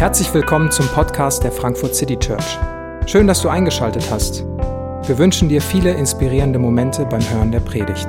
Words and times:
Herzlich 0.00 0.32
willkommen 0.32 0.70
zum 0.70 0.88
Podcast 0.88 1.44
der 1.44 1.52
Frankfurt 1.52 1.94
City 1.94 2.18
Church. 2.18 2.58
Schön, 3.04 3.26
dass 3.26 3.42
du 3.42 3.50
eingeschaltet 3.50 4.10
hast. 4.10 4.44
Wir 5.06 5.18
wünschen 5.18 5.50
dir 5.50 5.60
viele 5.60 5.92
inspirierende 5.92 6.58
Momente 6.58 7.04
beim 7.04 7.20
Hören 7.28 7.52
der 7.52 7.60
Predigt. 7.60 8.08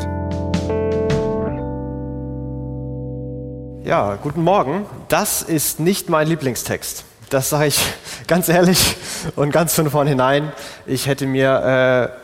Ja, 3.84 4.16
guten 4.24 4.42
Morgen. 4.42 4.86
Das 5.10 5.42
ist 5.42 5.82
nicht 5.82 6.08
mein 6.08 6.30
Lieblingstext. 6.30 7.04
Das 7.30 7.50
sage 7.50 7.68
ich 7.68 7.80
ganz 8.28 8.48
ehrlich 8.48 8.96
und 9.36 9.52
ganz 9.52 9.76
von 9.76 9.90
vornherein. 9.90 10.54
Ich 10.86 11.08
hätte 11.08 11.26
mir 11.26 12.14
äh, 12.14 12.18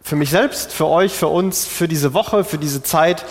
für 0.00 0.16
mich 0.16 0.30
selbst, 0.30 0.72
für 0.72 0.86
euch, 0.86 1.12
für 1.12 1.28
uns, 1.28 1.66
für 1.66 1.88
diese 1.88 2.14
Woche, 2.14 2.42
für 2.42 2.56
diese 2.56 2.82
Zeit 2.82 3.26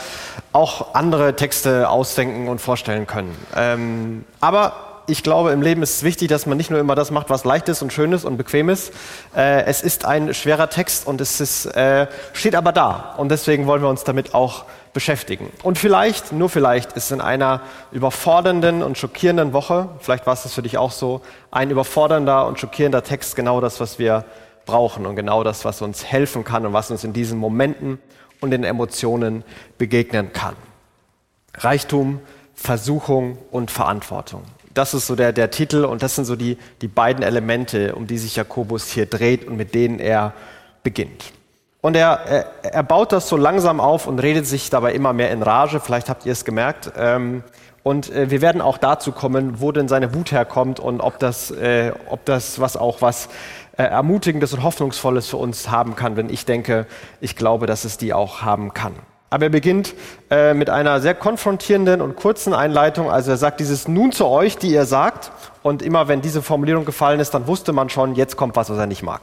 auch 0.53 0.93
andere 0.93 1.35
Texte 1.35 1.89
ausdenken 1.89 2.47
und 2.47 2.61
vorstellen 2.61 3.07
können. 3.07 3.35
Ähm, 3.55 4.25
aber 4.39 4.88
ich 5.09 5.23
glaube, 5.23 5.51
im 5.51 5.61
Leben 5.61 5.81
ist 5.81 5.97
es 5.97 6.03
wichtig, 6.03 6.27
dass 6.27 6.45
man 6.45 6.57
nicht 6.57 6.69
nur 6.69 6.79
immer 6.79 6.95
das 6.95 7.11
macht, 7.11 7.29
was 7.29 7.43
leicht 7.43 7.67
ist 7.69 7.81
und 7.81 7.91
schön 7.91 8.11
ist 8.13 8.25
und 8.25 8.37
bequem 8.37 8.69
ist. 8.69 8.93
Äh, 9.35 9.63
es 9.63 9.81
ist 9.81 10.05
ein 10.05 10.33
schwerer 10.33 10.69
Text 10.69 11.07
und 11.07 11.19
es 11.19 11.41
ist, 11.41 11.65
äh, 11.65 12.07
steht 12.33 12.55
aber 12.55 12.71
da. 12.71 13.15
Und 13.17 13.29
deswegen 13.29 13.67
wollen 13.67 13.81
wir 13.81 13.89
uns 13.89 14.03
damit 14.03 14.33
auch 14.33 14.65
beschäftigen. 14.93 15.51
Und 15.63 15.77
vielleicht, 15.77 16.31
nur 16.31 16.49
vielleicht, 16.49 16.93
ist 16.93 17.11
in 17.11 17.21
einer 17.21 17.61
überfordernden 17.91 18.83
und 18.83 18.97
schockierenden 18.97 19.53
Woche, 19.53 19.89
vielleicht 19.99 20.25
war 20.25 20.33
es 20.33 20.43
das 20.43 20.53
für 20.53 20.61
dich 20.61 20.77
auch 20.77 20.91
so, 20.91 21.21
ein 21.51 21.69
überfordernder 21.69 22.47
und 22.47 22.59
schockierender 22.59 23.03
Text 23.03 23.35
genau 23.35 23.61
das, 23.61 23.79
was 23.79 23.99
wir 23.99 24.25
brauchen 24.65 25.05
und 25.05 25.15
genau 25.15 25.43
das, 25.43 25.65
was 25.65 25.81
uns 25.81 26.05
helfen 26.05 26.43
kann 26.43 26.65
und 26.65 26.73
was 26.73 26.91
uns 26.91 27.03
in 27.03 27.13
diesen 27.13 27.39
Momenten 27.39 27.99
und 28.39 28.53
in 28.53 28.63
Emotionen 28.63 29.43
begegnen 29.77 30.31
kann. 30.33 30.55
Reichtum, 31.55 32.21
Versuchung 32.53 33.37
und 33.51 33.71
Verantwortung. 33.71 34.43
Das 34.79 34.93
ist 34.93 35.07
so 35.07 35.17
der, 35.17 35.33
der 35.33 35.51
Titel 35.51 35.83
und 35.83 36.03
das 36.03 36.15
sind 36.15 36.23
so 36.23 36.37
die, 36.37 36.57
die 36.81 36.87
beiden 36.87 37.21
Elemente, 37.21 37.95
um 37.95 38.07
die 38.07 38.17
sich 38.17 38.37
Jakobus 38.37 38.87
hier 38.87 39.07
dreht 39.07 39.45
und 39.45 39.57
mit 39.57 39.75
denen 39.75 39.99
er 39.99 40.31
beginnt. 40.83 41.33
Und 41.81 41.97
er, 41.97 42.21
er, 42.25 42.45
er 42.63 42.83
baut 42.83 43.11
das 43.11 43.27
so 43.27 43.35
langsam 43.35 43.81
auf 43.81 44.07
und 44.07 44.19
redet 44.19 44.47
sich 44.47 44.69
dabei 44.69 44.93
immer 44.93 45.11
mehr 45.11 45.31
in 45.31 45.43
Rage. 45.43 45.81
Vielleicht 45.81 46.07
habt 46.07 46.25
ihr 46.25 46.31
es 46.31 46.45
gemerkt. 46.45 46.93
Ähm, 46.95 47.43
und 47.83 48.09
äh, 48.09 48.31
wir 48.31 48.39
werden 48.39 48.61
auch 48.61 48.77
dazu 48.77 49.11
kommen, 49.11 49.59
wo 49.59 49.73
denn 49.73 49.89
seine 49.89 50.13
Wut 50.13 50.31
herkommt 50.31 50.79
und 50.79 51.01
ob 51.01 51.19
das, 51.19 51.51
äh, 51.51 51.91
ob 52.09 52.23
das 52.23 52.61
was 52.61 52.77
auch 52.77 53.01
was 53.01 53.27
äh, 53.75 53.83
Ermutigendes 53.83 54.53
und 54.53 54.63
Hoffnungsvolles 54.63 55.27
für 55.27 55.35
uns 55.35 55.69
haben 55.69 55.97
kann, 55.97 56.15
wenn 56.15 56.29
ich 56.29 56.45
denke, 56.45 56.87
ich 57.19 57.35
glaube, 57.35 57.67
dass 57.67 57.83
es 57.83 57.97
die 57.97 58.13
auch 58.13 58.43
haben 58.43 58.73
kann. 58.73 58.93
Aber 59.29 59.45
er 59.45 59.49
beginnt 59.49 59.93
äh, 60.31 60.53
mit 60.53 60.69
einer 60.69 61.01
sehr 61.01 61.13
konfrontierenden 61.13 62.01
und 62.01 62.15
kurzen 62.15 62.53
Einleitung. 62.53 63.11
Also 63.11 63.31
er 63.31 63.37
sagt 63.37 63.59
dieses 63.59 63.87
Nun 63.87 64.11
zu 64.11 64.25
euch, 64.25 64.57
die 64.57 64.71
ihr 64.71 64.85
sagt. 64.85 65.31
Und 65.61 65.81
immer 65.81 66.07
wenn 66.07 66.21
diese 66.21 66.41
Formulierung 66.41 66.85
gefallen 66.85 67.19
ist, 67.19 67.33
dann 67.33 67.47
wusste 67.47 67.71
man 67.71 67.89
schon, 67.89 68.15
jetzt 68.15 68.37
kommt 68.37 68.55
was, 68.55 68.69
was 68.69 68.77
er 68.77 68.87
nicht 68.87 69.03
mag. 69.03 69.21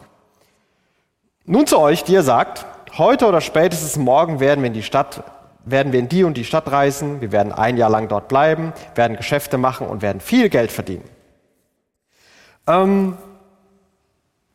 Nun 1.44 1.66
zu 1.66 1.78
euch, 1.78 2.04
die 2.04 2.12
ihr 2.12 2.22
sagt, 2.22 2.66
heute 2.98 3.26
oder 3.26 3.40
spätestens 3.40 3.96
morgen 3.96 4.40
werden 4.40 4.62
wir 4.62 4.68
in 4.68 4.74
die 4.74 4.82
Stadt, 4.82 5.22
werden 5.64 5.92
wir 5.92 6.00
in 6.00 6.08
die 6.08 6.24
und 6.24 6.36
die 6.36 6.44
Stadt 6.44 6.70
reisen, 6.70 7.20
wir 7.20 7.32
werden 7.32 7.52
ein 7.52 7.76
Jahr 7.76 7.90
lang 7.90 8.08
dort 8.08 8.28
bleiben, 8.28 8.72
werden 8.94 9.16
Geschäfte 9.16 9.58
machen 9.58 9.86
und 9.86 10.02
werden 10.02 10.20
viel 10.20 10.48
Geld 10.48 10.72
verdienen. 10.72 11.04
Ähm, 12.66 13.16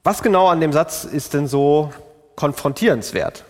was 0.03 0.21
genau 0.21 0.47
an 0.47 0.59
dem 0.59 0.73
Satz 0.73 1.03
ist 1.03 1.33
denn 1.33 1.47
so 1.47 1.91
konfrontierenswert? 2.35 3.45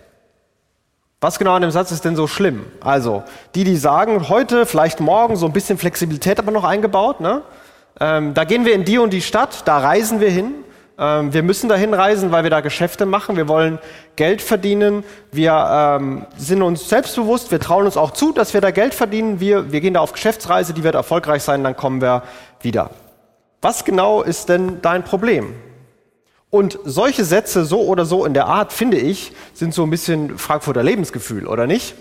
Was 1.24 1.38
genau 1.38 1.54
an 1.54 1.62
dem 1.62 1.70
Satz 1.70 1.92
ist 1.92 2.04
denn 2.04 2.16
so 2.16 2.26
schlimm? 2.26 2.66
Also, 2.80 3.22
die, 3.54 3.64
die 3.64 3.78
sagen, 3.78 4.28
heute, 4.28 4.66
vielleicht 4.66 5.00
morgen, 5.00 5.36
so 5.36 5.46
ein 5.46 5.54
bisschen 5.54 5.78
Flexibilität 5.78 6.40
aber 6.40 6.50
noch 6.52 6.64
eingebaut, 6.64 7.22
ne? 7.22 7.44
Ähm, 8.00 8.34
da 8.34 8.44
gehen 8.44 8.66
wir 8.66 8.74
in 8.74 8.86
die 8.86 8.98
und 8.98 9.14
die 9.14 9.22
Stadt, 9.22 9.68
da 9.68 9.78
reisen 9.78 10.20
wir 10.20 10.32
hin. 10.32 10.56
Ähm, 10.98 11.32
wir 11.32 11.44
müssen 11.44 11.70
dahin 11.70 11.94
reisen, 11.94 12.32
weil 12.32 12.42
wir 12.42 12.50
da 12.50 12.62
Geschäfte 12.62 13.06
machen. 13.06 13.38
Wir 13.38 13.48
wollen 13.48 13.78
Geld 14.16 14.42
verdienen. 14.42 15.04
Wir 15.32 16.00
ähm, 16.00 16.26
sind 16.38 16.64
uns 16.64 16.90
selbstbewusst. 16.90 17.52
Wir 17.52 17.60
trauen 17.60 17.86
uns 17.86 17.98
auch 17.98 18.12
zu, 18.12 18.34
dass 18.34 18.56
wir 18.56 18.62
da 18.62 18.72
Geld 18.72 18.96
verdienen. 18.96 19.40
Wir, 19.40 19.72
wir 19.72 19.80
gehen 19.80 19.94
da 19.94 20.00
auf 20.00 20.14
Geschäftsreise, 20.14 20.74
die 20.74 20.84
wird 20.84 20.96
erfolgreich 20.96 21.44
sein, 21.44 21.64
dann 21.64 21.78
kommen 21.78 22.02
wir 22.02 22.24
wieder. 22.62 22.90
Was 23.62 23.86
genau 23.86 24.24
ist 24.24 24.50
denn 24.50 24.82
dein 24.82 25.04
Problem? 25.04 25.54
Und 26.52 26.78
solche 26.84 27.24
Sätze 27.24 27.64
so 27.64 27.80
oder 27.80 28.04
so 28.04 28.26
in 28.26 28.34
der 28.34 28.48
Art, 28.48 28.74
finde 28.74 28.98
ich, 28.98 29.32
sind 29.54 29.74
so 29.74 29.84
ein 29.84 29.90
bisschen 29.90 30.38
Frankfurter 30.38 30.84
Lebensgefühl, 30.84 31.48
oder 31.48 31.66
nicht? 31.66 31.96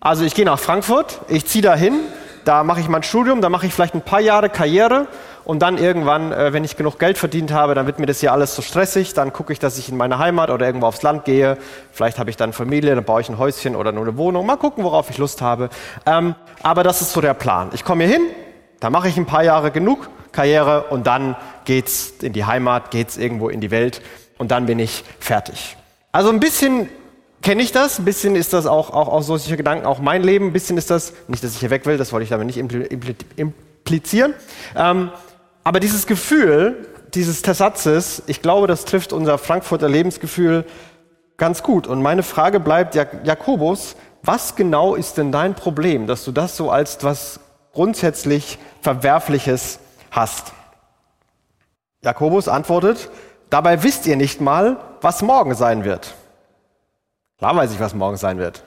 Also 0.00 0.24
ich 0.24 0.34
gehe 0.34 0.46
nach 0.46 0.58
Frankfurt, 0.58 1.20
ich 1.28 1.44
ziehe 1.44 1.62
da 1.62 1.76
hin, 1.76 1.92
da 2.46 2.64
mache 2.64 2.80
ich 2.80 2.88
mein 2.88 3.02
Studium, 3.02 3.42
da 3.42 3.50
mache 3.50 3.66
ich 3.66 3.74
vielleicht 3.74 3.94
ein 3.94 4.00
paar 4.00 4.20
Jahre 4.20 4.48
Karriere 4.48 5.06
und 5.44 5.60
dann 5.60 5.76
irgendwann, 5.76 6.32
äh, 6.32 6.54
wenn 6.54 6.64
ich 6.64 6.78
genug 6.78 6.98
Geld 6.98 7.18
verdient 7.18 7.52
habe, 7.52 7.74
dann 7.74 7.84
wird 7.84 7.98
mir 7.98 8.06
das 8.06 8.20
hier 8.20 8.32
alles 8.32 8.56
so 8.56 8.62
stressig, 8.62 9.12
dann 9.12 9.34
gucke 9.34 9.52
ich, 9.52 9.58
dass 9.58 9.76
ich 9.76 9.90
in 9.90 9.98
meine 9.98 10.18
Heimat 10.18 10.48
oder 10.48 10.64
irgendwo 10.64 10.86
aufs 10.86 11.02
Land 11.02 11.26
gehe, 11.26 11.58
vielleicht 11.92 12.18
habe 12.18 12.30
ich 12.30 12.38
dann 12.38 12.54
Familie, 12.54 12.94
dann 12.94 13.04
baue 13.04 13.20
ich 13.20 13.28
ein 13.28 13.36
Häuschen 13.36 13.76
oder 13.76 13.92
nur 13.92 14.04
eine 14.04 14.16
Wohnung, 14.16 14.46
mal 14.46 14.56
gucken, 14.56 14.82
worauf 14.82 15.10
ich 15.10 15.18
Lust 15.18 15.42
habe. 15.42 15.68
Ähm, 16.06 16.34
aber 16.62 16.84
das 16.84 17.02
ist 17.02 17.12
so 17.12 17.20
der 17.20 17.34
Plan. 17.34 17.68
Ich 17.74 17.84
komme 17.84 18.04
hier 18.04 18.14
hin, 18.14 18.22
da 18.80 18.88
mache 18.88 19.08
ich 19.08 19.18
ein 19.18 19.26
paar 19.26 19.44
Jahre 19.44 19.70
genug 19.70 20.08
Karriere 20.32 20.86
und 20.90 21.06
dann 21.06 21.36
geht's 21.64 22.14
in 22.22 22.32
die 22.32 22.44
Heimat, 22.44 22.90
geht's 22.90 23.16
irgendwo 23.16 23.48
in 23.48 23.60
die 23.60 23.70
Welt 23.70 24.02
und 24.38 24.50
dann 24.50 24.66
bin 24.66 24.78
ich 24.78 25.04
fertig. 25.20 25.76
Also 26.12 26.30
ein 26.30 26.40
bisschen 26.40 26.88
kenne 27.42 27.62
ich 27.62 27.72
das, 27.72 27.98
ein 27.98 28.04
bisschen 28.04 28.36
ist 28.36 28.52
das 28.52 28.66
auch, 28.66 28.90
auch, 28.90 29.08
auch 29.08 29.22
solche 29.22 29.56
Gedanken, 29.56 29.86
auch 29.86 29.98
mein 29.98 30.22
Leben, 30.22 30.48
ein 30.48 30.52
bisschen 30.52 30.78
ist 30.78 30.90
das, 30.90 31.12
nicht, 31.28 31.44
dass 31.44 31.52
ich 31.52 31.60
hier 31.60 31.70
weg 31.70 31.86
will, 31.86 31.98
das 31.98 32.12
wollte 32.12 32.24
ich 32.24 32.30
damit 32.30 32.46
nicht 32.46 32.58
implizieren, 33.36 34.34
ähm, 34.76 35.10
aber 35.62 35.80
dieses 35.80 36.06
Gefühl, 36.06 36.88
dieses 37.14 37.40
Satzes, 37.40 38.22
ich 38.26 38.42
glaube, 38.42 38.66
das 38.66 38.84
trifft 38.84 39.12
unser 39.12 39.38
Frankfurter 39.38 39.88
Lebensgefühl 39.88 40.64
ganz 41.36 41.62
gut. 41.62 41.86
Und 41.86 42.02
meine 42.02 42.22
Frage 42.22 42.60
bleibt, 42.60 42.94
Jakobus, 42.94 43.96
was 44.22 44.56
genau 44.56 44.94
ist 44.94 45.18
denn 45.18 45.32
dein 45.32 45.54
Problem, 45.54 46.06
dass 46.06 46.24
du 46.24 46.32
das 46.32 46.56
so 46.56 46.70
als 46.70 46.98
was 47.02 47.40
grundsätzlich 47.72 48.58
Verwerfliches 48.82 49.78
hast. 50.10 50.52
Jakobus 52.04 52.48
antwortet, 52.48 53.10
dabei 53.50 53.82
wisst 53.82 54.06
ihr 54.06 54.16
nicht 54.16 54.40
mal, 54.40 54.76
was 55.00 55.22
morgen 55.22 55.54
sein 55.54 55.84
wird. 55.84 56.14
Klar 57.38 57.56
weiß 57.56 57.72
ich, 57.72 57.80
was 57.80 57.94
morgen 57.94 58.16
sein 58.16 58.38
wird. 58.38 58.62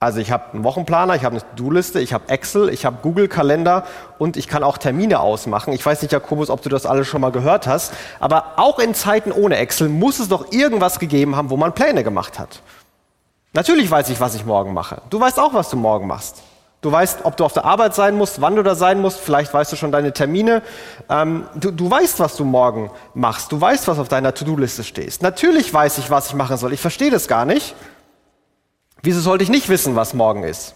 Also 0.00 0.20
ich 0.20 0.30
habe 0.30 0.52
einen 0.52 0.62
Wochenplaner, 0.62 1.16
ich 1.16 1.24
habe 1.24 1.36
eine 1.36 1.56
To-Do-Liste, 1.56 2.00
ich 2.00 2.12
habe 2.12 2.28
Excel, 2.28 2.68
ich 2.68 2.84
habe 2.84 2.98
Google-Kalender 3.02 3.84
und 4.18 4.36
ich 4.36 4.46
kann 4.46 4.62
auch 4.62 4.78
Termine 4.78 5.18
ausmachen. 5.18 5.72
Ich 5.72 5.84
weiß 5.84 6.02
nicht, 6.02 6.12
Jakobus, 6.12 6.50
ob 6.50 6.62
du 6.62 6.68
das 6.68 6.86
alles 6.86 7.08
schon 7.08 7.20
mal 7.20 7.32
gehört 7.32 7.66
hast, 7.66 7.92
aber 8.20 8.52
auch 8.56 8.78
in 8.78 8.94
Zeiten 8.94 9.32
ohne 9.32 9.56
Excel 9.56 9.88
muss 9.88 10.20
es 10.20 10.28
doch 10.28 10.52
irgendwas 10.52 11.00
gegeben 11.00 11.34
haben, 11.34 11.50
wo 11.50 11.56
man 11.56 11.72
Pläne 11.72 12.04
gemacht 12.04 12.38
hat. 12.38 12.62
Natürlich 13.54 13.90
weiß 13.90 14.08
ich, 14.10 14.20
was 14.20 14.36
ich 14.36 14.44
morgen 14.44 14.72
mache. 14.72 15.02
Du 15.10 15.18
weißt 15.18 15.40
auch, 15.40 15.52
was 15.52 15.68
du 15.70 15.76
morgen 15.76 16.06
machst. 16.06 16.42
Du 16.80 16.92
weißt, 16.92 17.24
ob 17.24 17.36
du 17.36 17.44
auf 17.44 17.52
der 17.52 17.64
Arbeit 17.64 17.94
sein 17.96 18.16
musst, 18.16 18.40
wann 18.40 18.54
du 18.54 18.62
da 18.62 18.76
sein 18.76 19.00
musst, 19.00 19.18
vielleicht 19.18 19.52
weißt 19.52 19.72
du 19.72 19.76
schon 19.76 19.90
deine 19.90 20.12
Termine. 20.12 20.62
Ähm, 21.10 21.48
du, 21.56 21.72
du 21.72 21.90
weißt, 21.90 22.20
was 22.20 22.36
du 22.36 22.44
morgen 22.44 22.90
machst. 23.14 23.50
Du 23.50 23.60
weißt, 23.60 23.88
was 23.88 23.98
auf 23.98 24.08
deiner 24.08 24.32
To-Do-Liste 24.32 24.84
steht. 24.84 25.20
Natürlich 25.20 25.74
weiß 25.74 25.98
ich, 25.98 26.10
was 26.10 26.28
ich 26.28 26.34
machen 26.34 26.56
soll. 26.56 26.72
Ich 26.72 26.80
verstehe 26.80 27.10
das 27.10 27.26
gar 27.26 27.44
nicht. 27.44 27.74
Wieso 29.02 29.20
sollte 29.20 29.42
ich 29.42 29.50
nicht 29.50 29.68
wissen, 29.68 29.96
was 29.96 30.14
morgen 30.14 30.44
ist? 30.44 30.74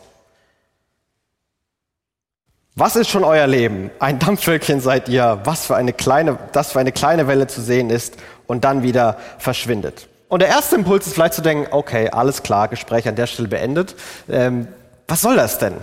Was 2.74 2.96
ist 2.96 3.10
schon 3.10 3.22
euer 3.22 3.46
Leben? 3.46 3.90
Ein 4.00 4.18
Dampfwölkchen 4.18 4.80
seid 4.80 5.08
ihr, 5.08 5.40
was 5.44 5.66
für 5.66 5.76
eine 5.76 5.92
kleine, 5.92 6.38
das 6.52 6.72
für 6.72 6.80
eine 6.80 6.90
kleine 6.90 7.28
Welle 7.28 7.46
zu 7.46 7.60
sehen 7.60 7.90
ist 7.90 8.16
und 8.46 8.64
dann 8.64 8.82
wieder 8.82 9.18
verschwindet. 9.38 10.08
Und 10.28 10.40
der 10.40 10.48
erste 10.48 10.76
Impuls 10.76 11.06
ist 11.06 11.12
vielleicht 11.12 11.34
zu 11.34 11.42
denken, 11.42 11.68
okay, 11.70 12.08
alles 12.08 12.42
klar, 12.42 12.68
Gespräch 12.68 13.06
an 13.06 13.14
der 13.14 13.26
Stelle 13.26 13.48
beendet. 13.48 13.94
Ähm, 14.28 14.66
was 15.08 15.20
soll 15.20 15.36
das 15.36 15.58
denn? 15.58 15.74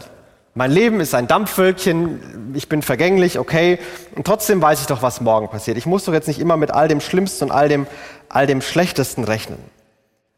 Mein 0.56 0.72
Leben 0.72 1.00
ist 1.00 1.14
ein 1.14 1.28
Dampfwölkchen, 1.28 2.54
ich 2.56 2.68
bin 2.68 2.82
vergänglich, 2.82 3.40
okay, 3.40 3.80
und 4.16 4.26
trotzdem 4.26 4.62
weiß 4.62 4.82
ich 4.82 4.88
doch, 4.88 5.02
was 5.02 5.22
morgen 5.22 5.48
passiert. 5.48 5.78
Ich 5.78 5.86
muss 5.86 6.06
doch 6.06 6.14
jetzt 6.14 6.28
nicht 6.28 6.40
immer 6.40 6.58
mit 6.58 6.72
all 6.72 6.88
dem 6.88 7.02
Schlimmsten 7.02 7.46
und 7.46 7.52
all 7.52 7.70
dem, 7.70 7.88
all 8.28 8.48
dem 8.48 8.62
Schlechtesten 8.62 9.24
rechnen. 9.24 9.60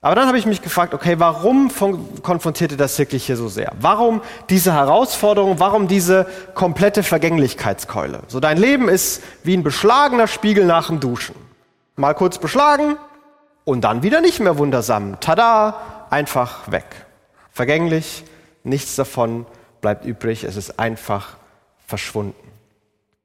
Aber 0.04 0.16
dann 0.16 0.28
habe 0.28 0.38
ich 0.40 0.48
mich 0.48 0.64
gefragt, 0.64 0.96
okay, 0.96 1.20
warum 1.20 1.72
konfrontiert 2.24 2.72
ihr 2.72 2.78
das 2.78 2.98
wirklich 2.98 3.26
hier 3.26 3.38
so 3.38 3.48
sehr? 3.48 3.72
Warum 3.80 4.22
diese 4.50 4.74
Herausforderung? 4.74 5.60
Warum 5.60 5.88
diese 5.88 6.26
komplette 6.56 7.04
Vergänglichkeitskeule? 7.04 8.22
So 8.28 8.40
dein 8.40 8.58
Leben 8.58 8.90
ist 8.90 9.22
wie 9.44 9.56
ein 9.56 9.62
beschlagener 9.62 10.26
Spiegel 10.26 10.66
nach 10.66 10.88
dem 10.88 11.00
Duschen. 11.00 11.36
Mal 11.98 12.16
kurz 12.16 12.40
beschlagen 12.40 12.98
und 13.64 13.82
dann 13.82 14.02
wieder 14.02 14.22
nicht 14.22 14.40
mehr 14.40 14.58
wundersam. 14.58 15.20
Tada, 15.20 15.78
einfach 16.10 16.72
weg. 16.72 17.06
Vergänglich, 17.52 18.24
Nichts 18.64 18.96
davon 18.96 19.46
bleibt 19.82 20.06
übrig, 20.06 20.44
es 20.44 20.56
ist 20.56 20.80
einfach 20.80 21.38
verschwunden. 21.88 22.36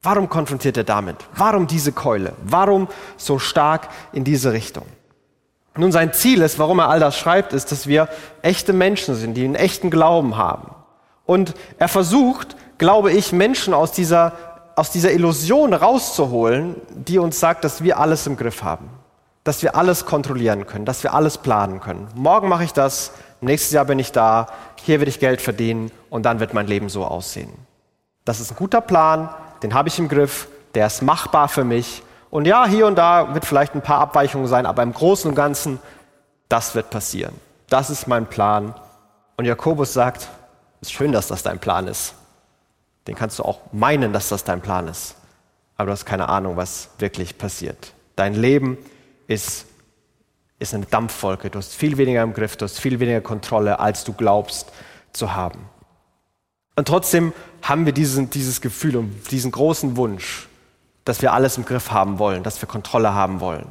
Warum 0.02 0.28
konfrontiert 0.28 0.76
er 0.76 0.84
damit? 0.84 1.16
Warum 1.34 1.66
diese 1.66 1.92
Keule? 1.92 2.32
Warum 2.42 2.88
so 3.16 3.38
stark 3.38 3.88
in 4.12 4.24
diese 4.24 4.52
Richtung? 4.52 4.86
Nun, 5.76 5.92
sein 5.92 6.12
Ziel 6.12 6.40
ist, 6.42 6.58
warum 6.58 6.78
er 6.78 6.88
all 6.88 7.00
das 7.00 7.18
schreibt, 7.18 7.52
ist, 7.52 7.70
dass 7.70 7.86
wir 7.86 8.08
echte 8.40 8.72
Menschen 8.72 9.14
sind, 9.14 9.34
die 9.34 9.44
einen 9.44 9.56
echten 9.56 9.90
Glauben 9.90 10.36
haben. 10.36 10.74
Und 11.26 11.54
er 11.78 11.88
versucht, 11.88 12.56
glaube 12.78 13.12
ich, 13.12 13.32
Menschen 13.32 13.74
aus 13.74 13.92
dieser 13.92 14.32
aus 14.76 14.90
dieser 14.90 15.10
Illusion 15.10 15.72
rauszuholen, 15.72 16.76
die 16.90 17.18
uns 17.18 17.40
sagt, 17.40 17.64
dass 17.64 17.82
wir 17.82 17.98
alles 17.98 18.26
im 18.26 18.36
Griff 18.36 18.62
haben, 18.62 18.90
dass 19.42 19.62
wir 19.62 19.74
alles 19.74 20.04
kontrollieren 20.04 20.66
können, 20.66 20.84
dass 20.84 21.02
wir 21.02 21.14
alles 21.14 21.38
planen 21.38 21.80
können. 21.80 22.08
Morgen 22.14 22.48
mache 22.48 22.64
ich 22.64 22.74
das, 22.74 23.12
nächstes 23.40 23.72
Jahr 23.72 23.84
bin 23.84 23.98
ich 23.98 24.12
da, 24.12 24.46
hier 24.82 25.00
werde 25.00 25.10
ich 25.10 25.20
Geld 25.20 25.40
verdienen 25.40 25.90
und 26.10 26.24
dann 26.24 26.40
wird 26.40 26.54
mein 26.54 26.66
Leben 26.66 26.88
so 26.88 27.04
aussehen. 27.04 27.52
Das 28.24 28.40
ist 28.40 28.52
ein 28.52 28.56
guter 28.56 28.80
Plan, 28.80 29.28
den 29.62 29.74
habe 29.74 29.88
ich 29.88 29.98
im 29.98 30.08
Griff, 30.08 30.48
der 30.74 30.86
ist 30.86 31.02
machbar 31.02 31.48
für 31.48 31.64
mich. 31.64 32.02
Und 32.30 32.46
ja, 32.46 32.66
hier 32.66 32.86
und 32.86 32.96
da 32.96 33.34
wird 33.34 33.44
vielleicht 33.44 33.74
ein 33.74 33.82
paar 33.82 34.00
Abweichungen 34.00 34.46
sein, 34.46 34.66
aber 34.66 34.82
im 34.82 34.92
Großen 34.92 35.28
und 35.28 35.34
Ganzen, 35.34 35.78
das 36.48 36.74
wird 36.74 36.90
passieren. 36.90 37.34
Das 37.68 37.90
ist 37.90 38.06
mein 38.06 38.26
Plan. 38.26 38.74
Und 39.36 39.44
Jakobus 39.44 39.92
sagt, 39.92 40.28
es 40.80 40.88
ist 40.88 40.92
schön, 40.92 41.12
dass 41.12 41.28
das 41.28 41.42
dein 41.42 41.58
Plan 41.58 41.88
ist. 41.88 42.14
Den 43.06 43.14
kannst 43.14 43.38
du 43.38 43.44
auch 43.44 43.60
meinen, 43.72 44.12
dass 44.12 44.28
das 44.28 44.44
dein 44.44 44.60
Plan 44.60 44.88
ist. 44.88 45.16
Aber 45.76 45.86
du 45.86 45.92
hast 45.92 46.04
keine 46.06 46.28
Ahnung, 46.28 46.56
was 46.56 46.88
wirklich 46.98 47.38
passiert. 47.38 47.92
Dein 48.16 48.34
Leben 48.34 48.78
ist, 49.26 49.66
ist 50.58 50.74
eine 50.74 50.86
Dampfwolke. 50.86 51.50
Du 51.50 51.58
hast 51.58 51.74
viel 51.74 51.98
weniger 51.98 52.22
im 52.22 52.32
Griff, 52.32 52.56
du 52.56 52.64
hast 52.64 52.80
viel 52.80 52.98
weniger 53.00 53.20
Kontrolle, 53.20 53.78
als 53.78 54.04
du 54.04 54.12
glaubst 54.12 54.72
zu 55.12 55.34
haben. 55.34 55.68
Und 56.76 56.88
trotzdem 56.88 57.32
haben 57.62 57.86
wir 57.86 57.92
diesen, 57.92 58.30
dieses 58.30 58.60
Gefühl 58.60 58.96
und 58.96 59.30
diesen 59.30 59.50
großen 59.50 59.96
Wunsch, 59.96 60.48
dass 61.04 61.22
wir 61.22 61.32
alles 61.32 61.56
im 61.56 61.64
Griff 61.64 61.90
haben 61.90 62.18
wollen, 62.18 62.42
dass 62.42 62.60
wir 62.60 62.68
Kontrolle 62.68 63.14
haben 63.14 63.40
wollen. 63.40 63.66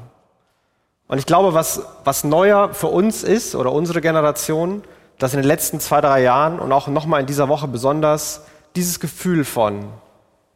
Und 1.08 1.20
ich 1.20 1.26
glaube, 1.26 1.54
was, 1.54 1.82
was 2.04 2.24
neuer 2.24 2.74
für 2.74 2.88
uns 2.88 3.24
ist 3.24 3.56
oder 3.56 3.72
unsere 3.72 4.02
Generation, 4.02 4.84
dass 5.20 5.34
in 5.34 5.42
den 5.42 5.48
letzten 5.48 5.80
zwei, 5.80 6.02
drei 6.02 6.24
Jahren 6.24 6.60
und 6.60 6.72
auch 6.72 6.88
nochmal 6.88 7.22
in 7.22 7.28
dieser 7.28 7.48
Woche 7.48 7.68
besonders 7.68 8.42
dieses 8.76 9.00
Gefühl 9.00 9.46
von, 9.46 9.88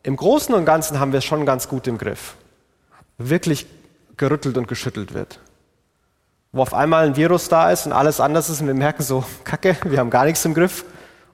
im 0.02 0.16
Großen 0.16 0.56
und 0.56 0.66
Ganzen 0.66 1.00
haben 1.00 1.12
wir 1.12 1.20
es 1.20 1.26
schon 1.26 1.46
ganz 1.46 1.68
gut 1.68 1.86
im 1.88 1.98
Griff, 1.98 2.36
wirklich 3.18 3.68
gerüttelt 4.18 4.58
und 4.58 4.68
geschüttelt 4.68 5.14
wird. 5.14 5.40
Wo 6.52 6.62
auf 6.62 6.74
einmal 6.74 7.06
ein 7.06 7.16
Virus 7.16 7.48
da 7.48 7.72
ist 7.72 7.86
und 7.86 7.92
alles 7.92 8.20
anders 8.20 8.50
ist 8.50 8.62
und 8.62 8.68
wir 8.68 8.74
merken 8.74 9.04
so, 9.04 9.24
Kacke, 9.44 9.76
wir 9.84 10.00
haben 10.00 10.10
gar 10.10 10.26
nichts 10.26 10.44
im 10.46 10.54
Griff 10.54 10.86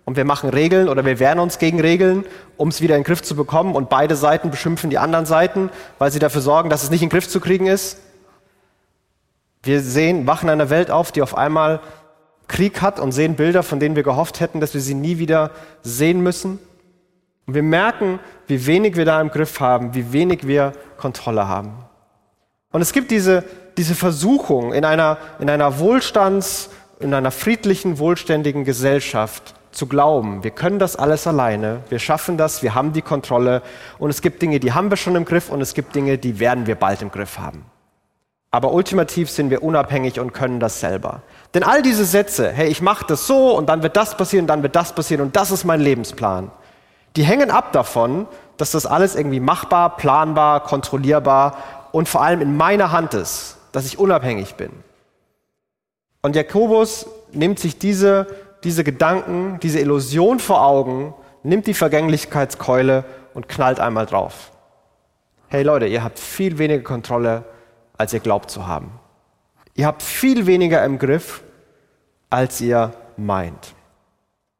und 0.03 0.17
wir 0.17 0.25
machen 0.25 0.49
Regeln 0.49 0.89
oder 0.89 1.05
wir 1.05 1.19
wehren 1.19 1.39
uns 1.39 1.57
gegen 1.57 1.79
Regeln, 1.79 2.25
um 2.57 2.69
es 2.69 2.81
wieder 2.81 2.95
in 2.95 3.01
den 3.01 3.07
Griff 3.07 3.21
zu 3.23 3.35
bekommen 3.35 3.75
und 3.75 3.89
beide 3.89 4.15
Seiten 4.15 4.51
beschimpfen 4.51 4.89
die 4.89 4.97
anderen 4.97 5.25
Seiten, 5.25 5.69
weil 5.97 6.11
sie 6.11 6.19
dafür 6.19 6.41
sorgen, 6.41 6.69
dass 6.69 6.83
es 6.83 6.89
nicht 6.89 7.01
in 7.01 7.09
den 7.09 7.13
Griff 7.13 7.27
zu 7.27 7.39
kriegen 7.39 7.67
ist. 7.67 7.99
Wir 9.63 9.81
sehen, 9.81 10.27
wachen 10.27 10.49
einer 10.49 10.69
Welt 10.69 10.91
auf, 10.91 11.11
die 11.11 11.23
auf 11.23 11.35
einmal 11.35 11.79
Krieg 12.47 12.81
hat 12.81 12.99
und 12.99 13.11
sehen 13.11 13.35
Bilder, 13.35 13.63
von 13.63 13.79
denen 13.79 13.95
wir 13.95 14.03
gehofft 14.03 14.39
hätten, 14.39 14.59
dass 14.59 14.75
wir 14.75 14.81
sie 14.81 14.93
nie 14.93 15.17
wieder 15.17 15.51
sehen 15.81 16.21
müssen. 16.21 16.59
Und 17.47 17.55
wir 17.55 17.63
merken, 17.63 18.19
wie 18.47 18.65
wenig 18.67 18.95
wir 18.95 19.05
da 19.05 19.19
im 19.19 19.29
Griff 19.29 19.59
haben, 19.59 19.95
wie 19.95 20.11
wenig 20.13 20.45
wir 20.45 20.73
Kontrolle 20.97 21.47
haben. 21.47 21.73
Und 22.75 22.81
es 22.81 22.91
gibt 22.91 23.09
diese, 23.09 23.45
diese 23.77 23.95
Versuchung 23.95 24.73
in 24.73 24.83
einer, 24.83 25.17
in 25.39 25.49
einer 25.49 25.79
Wohlstands-, 25.79 26.69
in 26.99 27.13
einer 27.13 27.31
friedlichen, 27.31 27.99
wohlständigen 27.99 28.65
Gesellschaft 28.65 29.53
zu 29.71 29.87
glauben, 29.87 30.43
wir 30.43 30.51
können 30.51 30.77
das 30.77 30.97
alles 30.97 31.25
alleine, 31.25 31.83
wir 31.87 31.99
schaffen 31.99 32.37
das, 32.37 32.63
wir 32.63 32.75
haben 32.75 32.91
die 32.91 33.01
Kontrolle. 33.01 33.61
Und 33.97 34.09
es 34.09 34.21
gibt 34.21 34.41
Dinge, 34.41 34.59
die 34.59 34.73
haben 34.73 34.89
wir 34.89 34.97
schon 34.97 35.15
im 35.15 35.23
Griff. 35.23 35.49
Und 35.49 35.61
es 35.61 35.73
gibt 35.73 35.95
Dinge, 35.95 36.17
die 36.17 36.41
werden 36.41 36.67
wir 36.67 36.75
bald 36.75 37.01
im 37.01 37.11
Griff 37.11 37.39
haben. 37.39 37.63
Aber 38.51 38.73
ultimativ 38.73 39.29
sind 39.29 39.51
wir 39.51 39.63
unabhängig 39.63 40.19
und 40.19 40.33
können 40.33 40.59
das 40.59 40.81
selber. 40.81 41.21
Denn 41.53 41.63
all 41.63 41.81
diese 41.81 42.03
Sätze, 42.03 42.51
hey, 42.51 42.67
ich 42.67 42.81
mache 42.81 43.05
das 43.07 43.25
so 43.25 43.55
und 43.55 43.69
dann 43.69 43.83
wird 43.83 43.95
das 43.95 44.17
passieren, 44.17 44.47
dann 44.47 44.63
wird 44.63 44.75
das 44.75 44.91
passieren 44.91 45.21
und 45.21 45.37
das 45.37 45.49
ist 45.49 45.63
mein 45.63 45.79
Lebensplan, 45.79 46.51
die 47.15 47.23
hängen 47.23 47.51
ab 47.51 47.71
davon, 47.71 48.27
dass 48.57 48.71
das 48.71 48.85
alles 48.85 49.15
irgendwie 49.15 49.39
machbar, 49.39 49.97
planbar, 49.97 50.63
kontrollierbar 50.63 51.57
und 51.95 52.09
vor 52.09 52.23
allem 52.23 52.41
in 52.41 52.57
meiner 52.57 52.91
Hand 52.91 53.13
ist, 53.13 53.55
dass 53.71 53.85
ich 53.85 53.97
unabhängig 53.97 54.55
bin. 54.55 54.69
Und 56.21 56.35
Jakobus 56.35 57.07
nimmt 57.31 57.57
sich 57.57 57.79
diese, 57.79 58.27
diese 58.65 58.83
Gedanken, 58.83 59.61
diese 59.63 59.79
Illusion 59.79 60.39
vor 60.39 60.61
Augen, 60.61 61.13
nimmt 61.43 61.67
die 61.67 61.73
Vergänglichkeitskeule 61.73 63.05
und 63.33 63.47
knallt 63.47 63.79
einmal 63.79 64.05
drauf. 64.05 64.51
Hey 65.47 65.63
Leute, 65.63 65.85
ihr 65.85 66.03
habt 66.03 66.19
viel 66.19 66.57
weniger 66.57 66.83
Kontrolle, 66.83 67.45
als 67.97 68.11
ihr 68.11 68.19
glaubt 68.19 68.51
zu 68.51 68.67
haben. 68.67 68.91
Ihr 69.73 69.87
habt 69.87 70.03
viel 70.03 70.47
weniger 70.47 70.83
im 70.83 70.99
Griff, 70.99 71.43
als 72.29 72.59
ihr 72.59 72.91
meint. 73.15 73.73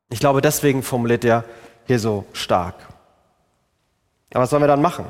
Ich 0.09 0.21
glaube, 0.21 0.39
deswegen 0.39 0.83
formuliert 0.83 1.25
er 1.25 1.43
hier 1.85 1.99
so 1.99 2.23
stark. 2.31 2.75
Aber 4.31 4.43
was 4.43 4.49
sollen 4.49 4.63
wir 4.63 4.67
dann 4.67 4.81
machen? 4.81 5.05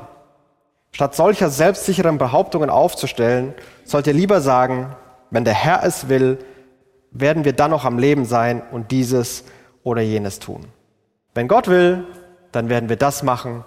Statt 0.96 1.14
solcher 1.14 1.50
selbstsicheren 1.50 2.16
Behauptungen 2.16 2.70
aufzustellen, 2.70 3.52
sollt 3.84 4.06
ihr 4.06 4.14
lieber 4.14 4.40
sagen, 4.40 4.96
wenn 5.30 5.44
der 5.44 5.52
Herr 5.52 5.84
es 5.84 6.08
will, 6.08 6.38
werden 7.10 7.44
wir 7.44 7.52
dann 7.52 7.70
noch 7.70 7.84
am 7.84 7.98
Leben 7.98 8.24
sein 8.24 8.62
und 8.70 8.90
dieses 8.92 9.44
oder 9.82 10.00
jenes 10.00 10.38
tun. 10.38 10.64
Wenn 11.34 11.48
Gott 11.48 11.68
will, 11.68 12.06
dann 12.50 12.70
werden 12.70 12.88
wir 12.88 12.96
das 12.96 13.22
machen 13.22 13.62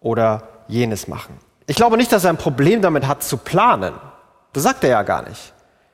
oder 0.00 0.48
jenes 0.66 1.06
machen. 1.06 1.38
Ich 1.68 1.76
glaube 1.76 1.96
nicht, 1.96 2.10
dass 2.10 2.24
er 2.24 2.30
ein 2.30 2.38
Problem 2.38 2.82
damit 2.82 3.06
hat 3.06 3.22
zu 3.22 3.36
planen. 3.36 3.94
Das 4.52 4.64
sagt 4.64 4.82
er 4.82 4.90
ja 4.90 5.02
gar 5.04 5.22
nicht. 5.28 5.52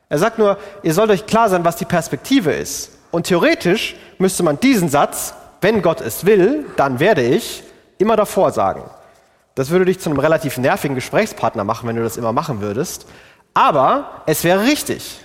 Er 0.08 0.16
sagt 0.16 0.38
nur, 0.38 0.56
ihr 0.82 0.94
sollt 0.94 1.10
euch 1.10 1.26
klar 1.26 1.50
sein, 1.50 1.62
was 1.62 1.76
die 1.76 1.84
Perspektive 1.84 2.52
ist. 2.52 2.92
Und 3.10 3.26
theoretisch 3.26 3.96
müsste 4.16 4.42
man 4.42 4.58
diesen 4.58 4.88
Satz 4.88 5.34
wenn 5.60 5.82
Gott 5.82 6.00
es 6.00 6.24
will, 6.24 6.64
dann 6.76 7.00
werde 7.00 7.22
ich 7.22 7.62
immer 7.98 8.16
davor 8.16 8.50
sagen. 8.50 8.82
Das 9.60 9.68
würde 9.68 9.84
dich 9.84 9.98
zu 9.98 10.08
einem 10.08 10.18
relativ 10.18 10.56
nervigen 10.56 10.94
Gesprächspartner 10.94 11.64
machen, 11.64 11.86
wenn 11.86 11.94
du 11.94 12.02
das 12.02 12.16
immer 12.16 12.32
machen 12.32 12.62
würdest. 12.62 13.06
Aber 13.52 14.22
es 14.24 14.42
wäre 14.42 14.62
richtig. 14.62 15.20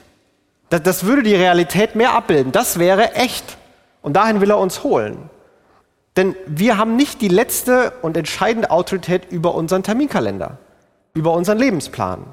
Das, 0.67 0.83
das 0.83 1.05
würde 1.05 1.23
die 1.23 1.35
Realität 1.35 1.95
mehr 1.95 2.11
abbilden. 2.11 2.51
Das 2.51 2.77
wäre 2.77 3.13
echt. 3.13 3.57
Und 4.01 4.17
dahin 4.17 4.41
will 4.41 4.49
er 4.49 4.57
uns 4.57 4.83
holen. 4.83 5.29
Denn 6.17 6.35
wir 6.47 6.77
haben 6.77 6.97
nicht 6.97 7.21
die 7.21 7.29
letzte 7.29 7.93
und 8.01 8.17
entscheidende 8.17 8.71
Autorität 8.71 9.31
über 9.31 9.55
unseren 9.55 9.83
Terminkalender, 9.83 10.57
über 11.13 11.31
unseren 11.31 11.57
Lebensplan. 11.57 12.25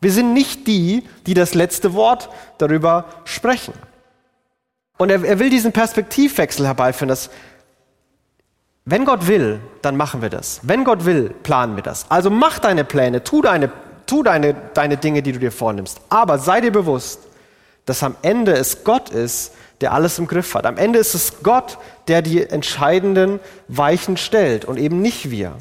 Wir 0.00 0.12
sind 0.12 0.32
nicht 0.32 0.66
die, 0.66 1.06
die 1.26 1.34
das 1.34 1.52
letzte 1.52 1.92
Wort 1.92 2.30
darüber 2.56 3.04
sprechen. 3.24 3.74
Und 4.96 5.10
er, 5.10 5.22
er 5.22 5.38
will 5.38 5.50
diesen 5.50 5.72
Perspektivwechsel 5.72 6.66
herbeiführen, 6.66 7.10
dass 7.10 7.28
wenn 8.84 9.04
Gott 9.04 9.26
will, 9.26 9.60
dann 9.82 9.96
machen 9.96 10.22
wir 10.22 10.30
das. 10.30 10.60
Wenn 10.62 10.84
Gott 10.84 11.04
will, 11.04 11.34
planen 11.42 11.76
wir 11.76 11.82
das. 11.82 12.06
Also 12.08 12.30
mach 12.30 12.58
deine 12.58 12.84
Pläne, 12.84 13.22
tu 13.22 13.42
deine, 13.42 13.70
tu 14.06 14.22
deine, 14.22 14.54
deine 14.74 14.96
Dinge, 14.96 15.22
die 15.22 15.32
du 15.32 15.38
dir 15.38 15.52
vornimmst. 15.52 16.00
Aber 16.08 16.38
sei 16.38 16.60
dir 16.60 16.72
bewusst, 16.72 17.20
dass 17.86 18.02
am 18.02 18.16
Ende 18.22 18.52
es 18.52 18.84
Gott 18.84 19.10
ist, 19.10 19.52
der 19.80 19.92
alles 19.92 20.18
im 20.18 20.26
Griff 20.26 20.54
hat. 20.54 20.66
Am 20.66 20.76
Ende 20.76 20.98
ist 20.98 21.14
es 21.14 21.42
Gott, 21.42 21.78
der 22.08 22.22
die 22.22 22.44
entscheidenden 22.44 23.40
Weichen 23.68 24.16
stellt 24.16 24.64
und 24.64 24.78
eben 24.78 25.00
nicht 25.00 25.30
wir. 25.30 25.54